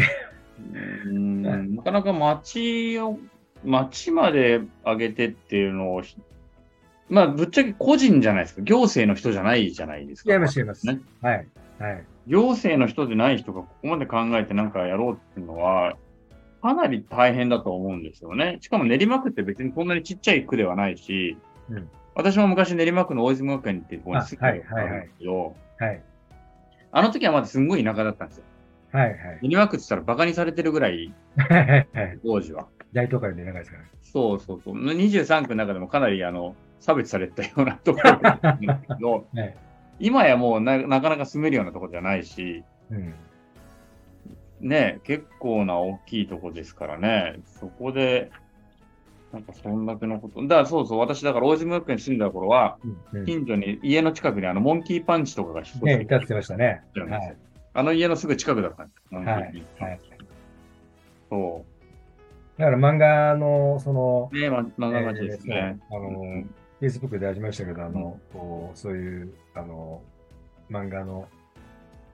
[0.60, 3.18] うーんなかなか街を、
[3.64, 6.18] 街まで上げてっていうのをひ、
[7.10, 8.62] まあ、ぶっちゃけ個人じゃないですか。
[8.62, 10.34] 行政の人じゃないじゃないですか。
[10.34, 10.86] 違います、違います。
[10.88, 11.48] ねはい。
[11.80, 12.06] はい。
[12.28, 15.96] 行政の人でない人がここまで考えてなんかやろうっていうのは、
[16.62, 18.58] かなり大変だと思うんですよね。
[18.62, 21.38] しかも練馬区って別にこんなにちっちゃい区ではないし、
[21.70, 26.02] うん私も昔練馬区の大泉学園っていうところに住んでたんですけど、はい。
[26.92, 28.44] あの時はまだすんごい田舎だったんですよ。
[28.92, 29.10] はい。
[29.12, 29.40] はい。
[29.44, 31.14] 練馬区って言ったらバカにされてるぐらい。
[32.26, 32.66] 当時は。
[32.92, 33.90] 大東海で長いですからね。
[34.02, 34.74] そうそうそう。
[34.74, 38.68] 23区の中でもかなりあの差別されてたようなところだったんけ
[39.00, 39.56] ど、は い。
[40.00, 43.14] 今やもうななかなか住めるようなところじゃないし、うん。
[44.60, 48.32] ね、結構な大きいとこですからね、そこで、
[49.32, 50.42] なんかそんだけのこと。
[50.44, 52.78] だからそうそう、私だから大泉学園に住んだ頃は、
[53.14, 53.26] うん。
[53.26, 56.82] 近所に、家の近くにあの、モンキーパンチとかが引っね、越していたって言ってましたね。
[56.96, 57.38] はい。
[57.74, 59.20] あの家のすぐ近くだったんですよ。
[59.20, 60.00] モンキーパンチはい。
[61.30, 61.66] そ
[62.58, 64.36] だから漫画の、その、う。
[64.40, 65.78] ねま、漫画町ですね。
[65.92, 66.44] えーあの
[66.82, 70.02] Facebook で始めましたけど、あの、こう、そういう、あの、
[70.70, 71.28] 漫画の、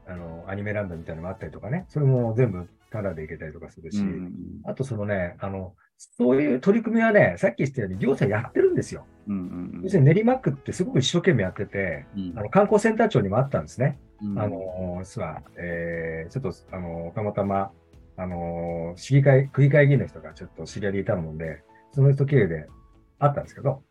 [0.07, 4.31] あの、アニメランドみたいなのもあったりとかね、それも全部タダで行けたりとかするし、うんうん
[4.65, 9.05] あとそのね、あの、そういう取り組みはね、さっき言ったように行政やってるんですよ。
[9.27, 12.33] うんうん要するに練馬区ってすごく一生懸命やってて、うん。
[12.37, 13.99] あの観光センター長にもあったんですね。
[14.21, 14.39] うん。
[14.39, 17.71] あの、実は、えー、ちょっと、あの、たまたま、
[18.15, 22.67] あの、市議会、区議会議員の人がちょっと知り合いでいたもんで、その人経由で
[23.19, 23.83] あったんですけど、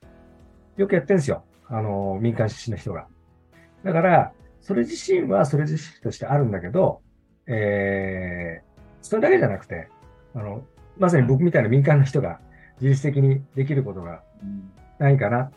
[0.77, 1.45] よくやってるんですよ。
[1.69, 3.07] あの、民間出身の人が。
[3.85, 7.01] だから、それ自身はそれ自身としてあるんだけど、
[7.47, 9.89] えー、それだけじゃなくて、
[10.35, 10.63] あの、
[10.99, 12.41] まさに僕みたいな民間の人が
[12.81, 14.23] 自律的にできることが
[14.99, 15.51] ないかな。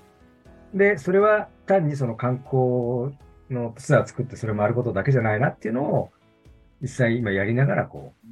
[0.74, 3.16] で、それは単にその観光
[3.50, 6.10] のツアー作ってそれ回ることだけじゃないなっていうのを、
[6.82, 8.26] 実際今やりながらこう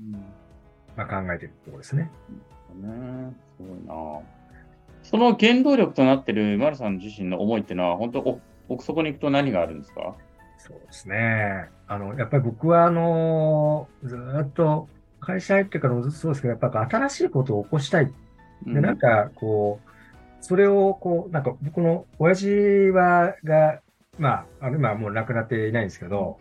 [0.95, 2.11] まあ、考えているところですね。
[2.75, 3.93] ねすごいな。
[5.03, 8.39] その原動力となってる丸さん自身の思いっていうのは、本当お
[8.69, 10.15] 奥底に行くと何があるんですか？
[10.57, 11.69] そうですね。
[11.87, 14.87] あの、やっぱり僕はあの、ずーっと
[15.19, 18.11] 会社入ってからもずっとそうですけど、やっぱ新しいことを起こしたい。
[18.65, 19.89] で、なんかこう、
[20.39, 22.47] それをこう、なんか僕の親父
[22.91, 23.81] は、が、
[24.17, 26.39] まあ、あの今はもう亡くなっていないんですけど、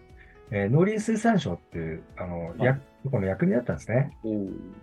[0.52, 4.16] えー農林水産省っていう、あの、あ役、この役人だったんですね。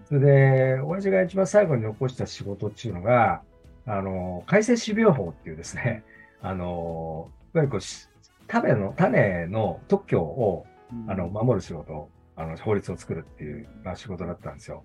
[0.06, 3.42] それで、親父が一番最後に残した仕事っていうのが、
[3.90, 6.04] あの、改正種苗法っていうですね、
[6.42, 8.08] あの、いわゆるこうし、
[8.48, 10.66] 種の、種の特許を、
[11.08, 14.84] あの、守る仕事、あの、法律を作るっていう、まあ、仕事だったんですよ。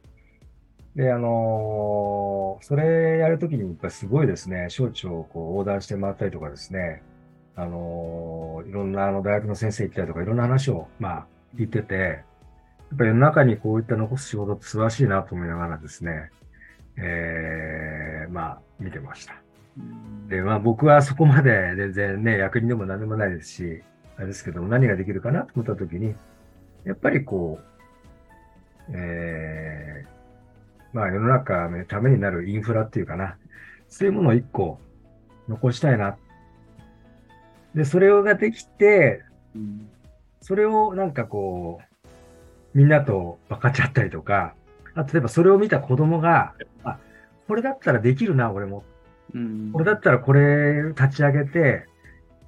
[0.96, 7.02] で、あのそれやるときに、やっぱりすごいですね、省庁をこう横断して回ったりとかですね、
[7.56, 11.26] あのいろんなあの大学の先生行ったりとか、いろんな話を、まあ、
[11.56, 12.10] 聞いてて、や
[12.94, 16.30] っぱり世の中にこういった残す仕事って素晴らしいなと思いながらですね、
[16.96, 19.34] えー、まあ、見てました。
[20.28, 23.82] で、まあ僕はそこまで全然ね、役人でも何でもないですし、
[24.16, 26.14] あれですけども、何ができるかなと思ったときに、
[26.84, 33.36] やっぱりこう、えー、まあ世の中のためになるインフラっていうかな、
[33.88, 34.78] そういうものを一個
[35.48, 36.16] 残したいな。
[37.74, 39.24] で、それができて、
[39.54, 39.90] うん
[40.46, 42.08] それをなんかこう、
[42.76, 44.54] みんなと分かっちゃったりとか、
[44.94, 46.98] あ例えばそれを見た子供が、あ、
[47.48, 48.84] これだったらできるな、俺も。
[49.34, 51.86] うんこれだったらこれ立ち上げて、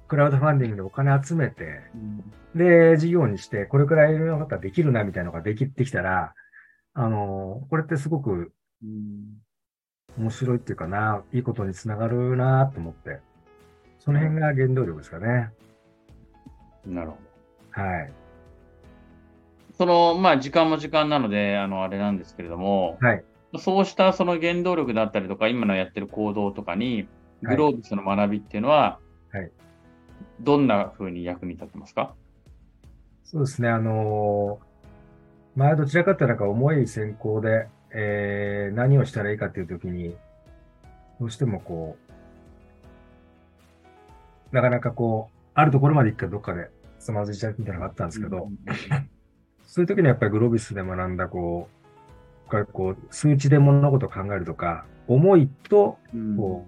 [0.07, 6.33] クラウドファンディングでお金集めて、うんで、事業にして、これくらいの方できるな、みたいなのができてきたら、
[6.93, 8.51] あの、これってすごく
[8.83, 9.41] うん
[10.17, 13.19] 面白いっていうかな、いいことにつながるなと思って、
[13.99, 15.51] その辺が原動力ですかね。
[16.85, 17.17] なるほ
[17.75, 17.81] ど。
[17.81, 18.11] はい。
[19.77, 23.23] その、まあ、時間も時間なので、あの、あれなんですけれども、はい。
[23.59, 27.07] そうしたその原動力だったりとか、今のやってる行動とかに、
[27.41, 28.99] グロービスの学びっていうのは、
[29.31, 29.51] はい。
[30.41, 32.15] どんな風に役に立ってますか？
[33.23, 40.15] そうですね、あのーまあ、どちらかというとなんか重い先行で、えー何をしたらいいかっていうときに、
[41.19, 41.97] どうしてもこ
[44.51, 46.69] う、なかなかこう、あるところまで行くかどっかで
[46.99, 48.49] つまずいちゃうみたいなのがあったんですけど、
[49.77, 51.69] そういう時にはやっぱりグロービスで学んだ、こ
[52.47, 56.67] う、こうこう数値で物事を考えるとか、思いと、うんこ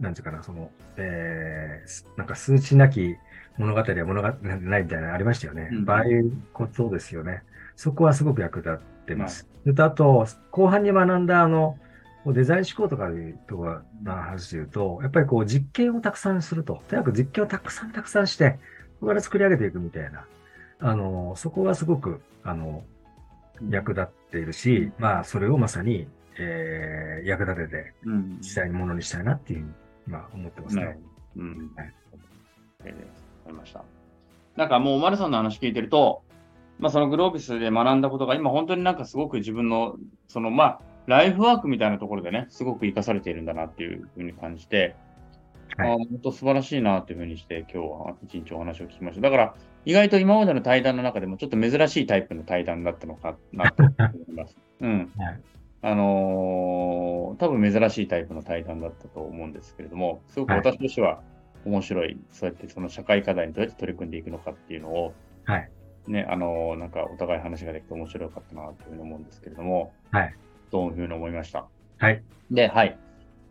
[0.00, 3.16] う、なんていうかな、その、えーすなんか数値なき
[3.58, 5.68] 物語は物語ないみたいなのありましたよね。
[5.70, 7.42] うんああいうことですよね。
[7.76, 9.46] そこはすごく役立ってます。
[9.64, 11.76] それと、あと、後半に学んだ、あの、
[12.24, 16.82] デザイン思考とかいうところの話で言うと、やっぱりこう実験をたくさんすると。
[16.88, 18.58] とにかく実験をたくさんたくさんして、
[18.94, 20.24] そこから作り上げていくみたいな。
[20.80, 22.84] あの、そこがすごく、あの、
[23.70, 26.06] 役立っているし、まあ、それをまさに、
[26.38, 29.72] えー役立てて、うん実際にものにしたいなっていうふうに、
[30.06, 30.98] まあ、思ってますね。
[31.36, 31.72] うん。
[31.76, 31.94] はい
[32.84, 33.02] えーわか
[33.48, 33.84] りました。
[34.56, 36.22] なんかもう、丸さんの話聞いてると、
[36.78, 39.96] まあ、そのグロービスで学んだことが、今本当になんかすごく自分の、
[40.28, 44.96] そのまあ、ライフワークみたいなところでね、すごく活かされているんだなっていうふうに感じて、はい
[45.76, 49.20] あー本当素晴らしいなというふうにして、今日は一日お話を聞きました。
[49.22, 49.54] だから、
[49.84, 53.92] 意外と今までの対談の中でもちょっと珍しいタイプの対談だったのかなと思
[54.28, 54.56] います。
[54.80, 55.10] うん。
[55.16, 55.40] はい
[55.80, 61.20] あのー多分珍しいタイプの対談だったと思うんですけれども、すごくはい私としては
[61.64, 65.14] 面白い、そうやってその社会課題にどうやって取り組んでいくのかっていうのを、
[65.44, 65.70] はい。
[66.08, 70.34] ね、あのーなんかお互い話ができて面白かったなというふうに思うんですけれども、はい。
[70.72, 71.66] どういうふうに思いました？
[71.98, 72.22] はい。
[72.50, 72.98] で、はい。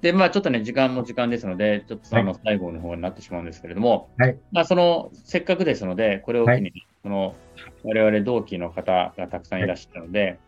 [0.02, 4.38] で、まあちょっとね、時間も時間ですので、ちょっとその最後の方になってしまうんですけれども、はい。
[4.52, 6.72] まあその、せっかくですので、これを機に、
[7.02, 7.36] その、
[7.84, 10.39] 我々同期の方がたくさんいらっしゃるので、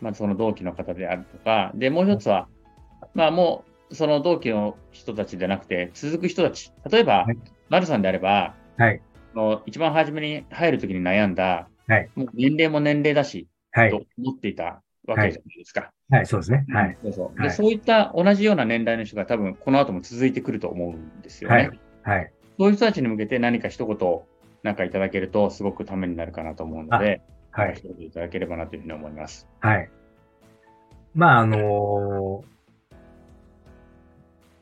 [0.00, 2.48] まあその同期の方であるとか、で、もう一つは、
[3.14, 7.36] まあもう、その同期の人たちでなくて、続く人たち、例えば、はい。
[7.70, 9.00] 丸さんであれば、はい。
[9.32, 12.10] その一番初めに入るときに悩んだ、はい。
[12.14, 13.90] もう年齢も年齢だし、はい。
[13.90, 14.02] と。
[14.18, 14.82] 思っていた
[15.12, 15.90] わけじゃないですか。
[16.10, 16.26] はい。
[16.26, 16.66] そうですね。
[16.68, 16.98] はい。
[17.02, 17.36] そうそう。
[17.36, 21.56] で、はいそういった同じような年代の人が多分この後も続いてくると思うんですよね。
[21.56, 22.32] はいはい。
[22.58, 24.20] そういう人たちに向けて何か一言
[24.62, 27.74] なんかいただけるとすごくためになるかなと思うので、はい。
[27.74, 29.48] 一言いただければなというふうに思います。
[29.60, 29.90] はい。
[31.14, 32.58] まあ、あのー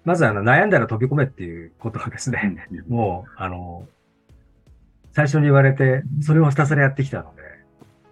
[0.04, 3.96] まずあの、悩んだら飛び込めっていうことはですね、もう、あのー
[5.16, 7.42] 最初に言われて、それをひたすらやってきたので、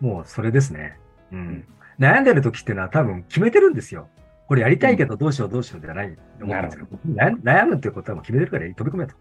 [0.01, 0.99] もうそれですね。
[1.32, 1.68] うん。
[1.99, 4.09] 悩んでる時っていうのは多分決めてるんですよ。
[4.47, 9.14] これやりたいけどどうしようどうしようじゃないと思うんですけど、悩悩むっていうことはもう決めてるから飛び込めと。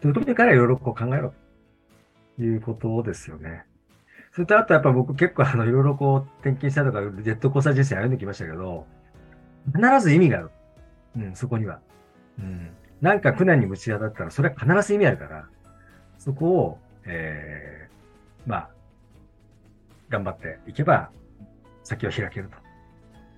[0.00, 1.32] 飛び込めからいろいろこう考えろ
[2.36, 3.64] ということですよね。
[4.32, 8.86] それとあとやっぱ僕結構あのいろいろこう転勤したとかジェットコースター人生歩んできましたけど、
[9.74, 10.50] 必ず意味がある。
[11.16, 11.80] うん、そこには。
[12.38, 12.70] うん。
[13.00, 15.48] なんか苦難にぶち当たったらそれは必ず意味あるから、
[16.18, 18.68] そこを、えー、まあ、
[20.08, 21.10] 頑張っていけば
[21.86, 22.50] 先は開ける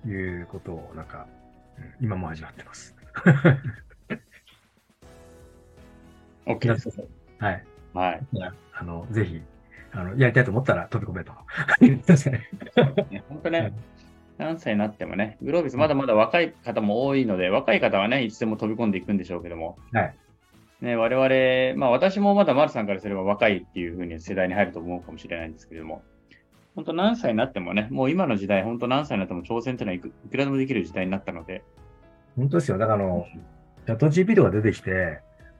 [0.03, 1.39] ということをなんか、うん
[2.01, 2.93] 今も味わってます。
[6.45, 6.89] OK です。
[7.37, 7.63] はい。
[7.93, 8.21] はい。
[8.73, 9.41] あの、ぜひ、
[9.93, 11.31] あの、やりたいと思ったら飛び込めと。
[13.29, 13.71] 本当ね、
[14.37, 20.15] 何歳になってもね、グロービスまだまだ若い方も多いので、若い方はね、いつでも飛び込んでいくんでしょうけども、はい。
[20.81, 26.03] ね、我々、まあ私もまだ丸さんからすれば若いっていうふうに世代に入ると思うかもしれないんですけれども、
[26.79, 31.61] 本当何歳になってもね、もう今の時代、本当何歳になっても挑戦っていうのはいくいくらでもできる時代になったので、
[32.37, 32.77] 本当ですよ。
[32.77, 33.25] だからあの、
[33.85, 35.19] チャット GP とか出てきて、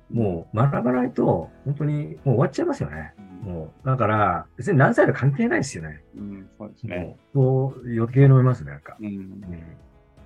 [0.10, 3.14] もう学ばないと、本当にもう終わっちゃいますよね。
[3.44, 6.02] もう、だから、別に何歳で関係ないですよね。
[6.16, 7.18] うん、そうですね。
[7.34, 8.96] もう、余計思いますね、なんか。
[9.02, 9.44] うんうん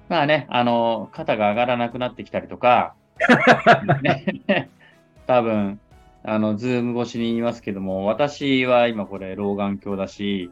[0.09, 2.93] まあね、あの、肩が上がらなくなってきたりとか、
[4.03, 4.69] ね、
[5.25, 5.79] 多分、
[6.23, 10.51] あの、ズーム越しに言いますけども、私は今これ老眼鏡だし、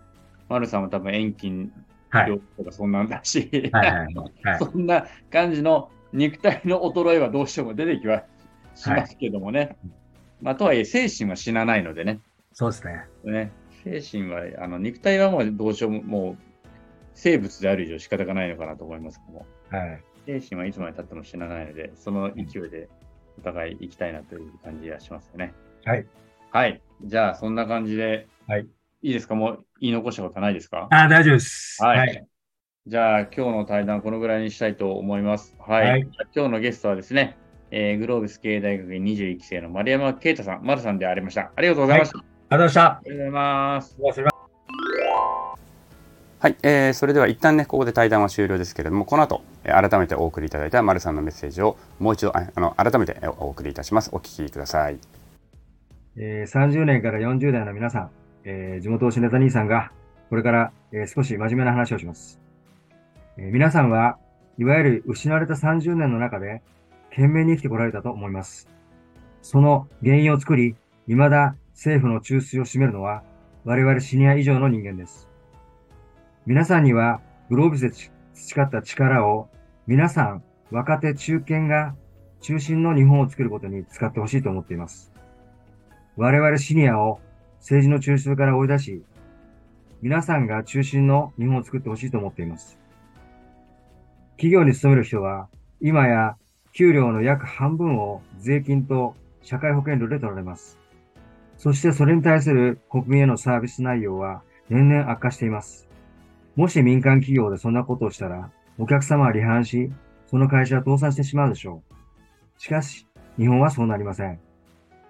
[0.51, 1.71] 丸さんは多分遠近
[2.09, 2.25] はい。
[2.25, 4.15] 鏡とかそんなんだし、はいはいはい。
[4.43, 8.25] はいそんな感じの肉体の衰えはどうしても出てきは
[8.75, 9.77] しますけどもね。
[10.41, 12.19] まあ、とはいえ、精神は死なないのでね。
[12.53, 13.05] そうですね。
[13.23, 13.51] ね
[13.83, 16.37] 精神は、あの、肉体はもうどうしようも、もう、
[17.13, 19.45] 生物である以上仕方がないのかなと思いますけども。
[19.69, 20.03] はい。
[20.25, 22.89] 精神はいつまで経っても死なないので、その勢いで
[23.37, 25.53] お互い行きたいなという感じがしますよね。
[25.85, 26.05] はい。
[26.51, 26.81] はい。
[27.03, 28.67] じゃあ、そんな感じで、はい。
[29.01, 29.35] いいですか？
[29.35, 30.87] もう言い残したことないですか？
[30.91, 31.83] あ、大丈夫です。
[31.83, 32.25] はい。
[32.87, 35.55] じゃあ、今日の対談このぐらいにしたいと思います。
[35.59, 35.89] はい。
[35.89, 37.37] はい今日のゲストはですね、
[37.71, 41.51] えーグロービス経営大学院21期生の丸山啓太さん、丸さんでありました。
[41.55, 42.17] ありがとうございました。
[42.17, 42.81] ありがとうございました。
[42.85, 43.95] ありがとうございます。
[43.99, 44.27] お忘れ
[46.39, 54.97] はい、えーそれでは一旦ねここで対談は終了ですけれどもこの後、えー改めてお送りいただいた丸さんのメッセージをもう一度ああの改めてえーお送りいたしますお聞きください
[56.17, 58.09] えー、30年から40代の皆さん、
[58.43, 59.91] えー、地元推しネタ兄さんが、
[60.29, 62.39] これから、えー、少し真面目な話をします。
[63.37, 64.17] えー、皆さんは、
[64.57, 66.61] いわゆる失われた30年の中で、
[67.09, 68.67] 懸命に生きてこられたと思います。
[69.41, 70.75] その原因を作り、
[71.07, 73.23] 未だ政府の中枢を占めるのは、
[73.65, 75.29] 我々シニア以上の人間です。
[76.45, 77.91] 皆さんには、グロービスで
[78.33, 79.49] 培った力を、
[79.87, 81.95] 皆さん、若手中堅が
[82.39, 85.11] 中心の日本を作ることに使ってほしいと思っています。
[86.17, 87.19] 我々シニアを
[87.61, 89.03] 政治の中枢から追い出し、
[90.01, 92.79] 皆さんが中心の日本を作ってほしいと思っています。
[94.31, 95.47] 企業に勤める人は、
[95.79, 96.35] 今や
[96.73, 100.79] 給料の約半分を税金と社会保険料で取られます。
[101.57, 105.87] そしてそれに対する国民へのサービス内容は年々悪化しています。
[106.55, 108.49] もし民間企業でそんなことをしたら、
[108.79, 109.91] お客様は離反し、
[110.25, 111.83] その会社は倒産してしまうでしょ
[112.57, 112.59] う。
[112.59, 113.07] しかし、
[113.37, 114.39] 日本はそうなりません。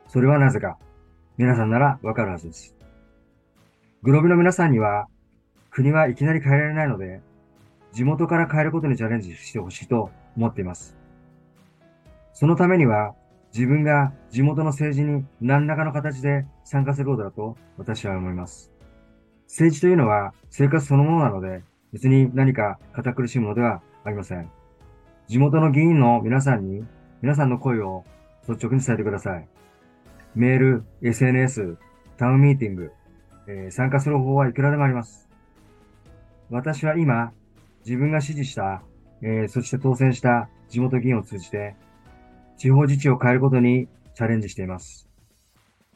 [0.07, 0.77] それはなぜか。
[1.41, 2.75] 皆さんならわかるはずです。
[4.03, 5.07] グロビの皆さんには、
[5.71, 7.19] 国はいきなり変えられないので、
[7.93, 10.95] 地元から変えることにチャレンジしてほしいと思っています。
[12.33, 13.15] そのためには、
[13.55, 18.71] 自分が地元の政治に何らかの形で参加することだと私は思います。
[19.47, 24.47] 政治というのは生活そのものなので、別に何か堅苦しいものではありません。
[25.27, 26.85] 地元の議員の皆さんに、
[27.23, 28.05] 皆さんの声を
[28.47, 29.50] 率直に伝えてください。
[30.35, 31.77] メール、SNS、
[32.17, 32.91] タウンミーティング、
[33.47, 35.27] えー、参加する方法はいくらでもあります。
[36.49, 37.33] 私は今、
[37.85, 38.81] 自分が支持した、
[39.21, 41.75] えー、そして当選した地元議員を通じて、
[42.57, 45.07] 地方自治を変えることにチャレンジしています。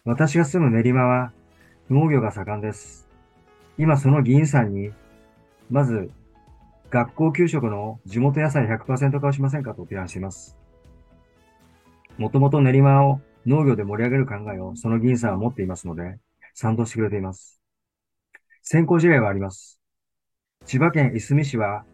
[0.03, 1.31] 私が住む練馬は
[1.89, 3.07] 農業が盛んです。
[3.77, 4.91] 今その議員さんに、
[5.69, 6.11] まず、
[6.89, 10.57] 学校給食の地元野菜100%化をしませんかと提案しています。
[12.17, 16.19] もともと練馬を農業で盛り上げる考えをその議員さんは持っていますので、
[16.53, 17.61] 賛同してくれています。
[18.61, 19.79] 先行事例はあります。
[20.65, 21.85] 千葉県いすみ市は、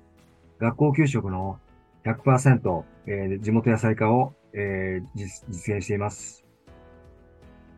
[0.60, 1.60] 学校給食の
[2.06, 6.46] 100%、えー、地元野菜化を、えー、実現しています。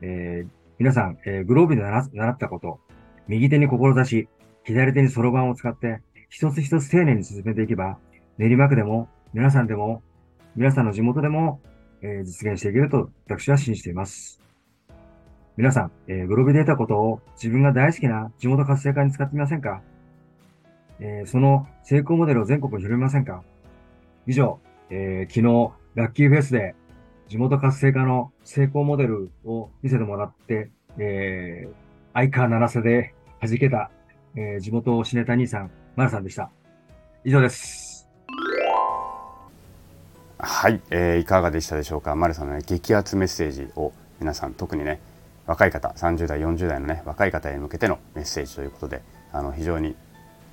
[0.01, 0.47] えー、
[0.77, 2.79] 皆さん、えー、グローブで習ったこと、
[3.27, 4.27] 右手に志、
[4.63, 7.97] 左手にそろばんを使って、一つ一つ丁寧に進めていけば、
[8.37, 10.03] 練馬区でも、皆さんでも、
[10.55, 11.61] 皆さんの地元でも、
[12.05, 14.41] え、実現していけると私は信じています。
[15.55, 19.81] 皆さん、えー、グローブで得たことを自分が大好きな地元活性化に使ってみませんか？
[20.99, 23.43] え、その成功モデルを全国に広めませんか？
[24.27, 26.75] 以上、え、昨日、ラッキーフェスで
[27.29, 31.73] 地元活性化の成功モデルを見せてもらって、えー、
[32.13, 33.91] 相川七瀬で弾けた、
[34.35, 36.51] えー、地元シネタ兄さん、マルさんでした。
[37.23, 37.82] 以上です。
[40.45, 42.17] はい、えー、いかがでしたでしょうか？
[42.17, 44.99] マルさんの、ね、激アツメッセージを皆さん特にね
[45.47, 49.95] 若い方30代40代のね若い方へ向けてのメッセージということであの非常に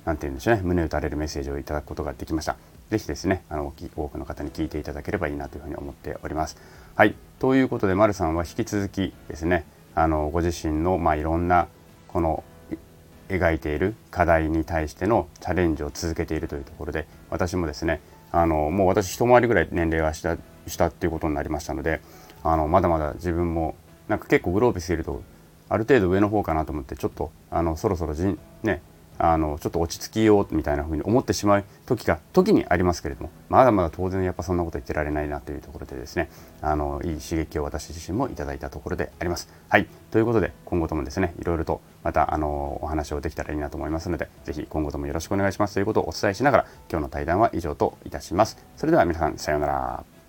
[0.05, 2.55] なんて言うんでしょうね胸打たれるメッセージをいただくことができました。
[2.89, 6.55] ぜひですねあの多くの方に聞いていただければいいなというふうに思っております。
[6.95, 7.13] はい。
[7.39, 11.67] ということで丸さんは引き続きですねあのご自身のまあいろんな
[12.07, 12.45] この
[13.27, 17.99] 描いている課題に対してのチャレンジを続けているというところで私もですね
[18.31, 20.33] あのもう私一回りぐらい年齢はした
[20.85, 22.01] っていうことになりましたので
[22.43, 23.75] あのまだまだ自分も
[24.07, 25.21] なんか結構グロービスいると
[25.69, 28.81] ある程度上の方かなと思ってちょっとあのそろそろじね
[29.17, 36.29] あのちょっと落ち着きようみたいなふうに思ってしまう時が時にありますけれどもまだまだ当然やっぱそんなこと言ってられないなというところでですね
[36.61, 39.49] あのいい刺激を私自身もいただいたところであります。
[39.69, 48.57] はいということで今後ともですねいろいろとまたあのお話をできたらいいなと思いますので是非今後ともよろしくお願いしますということをお伝えしながら今日の対談は以上といたします。
[48.75, 50.20] それでは皆さんさようなら。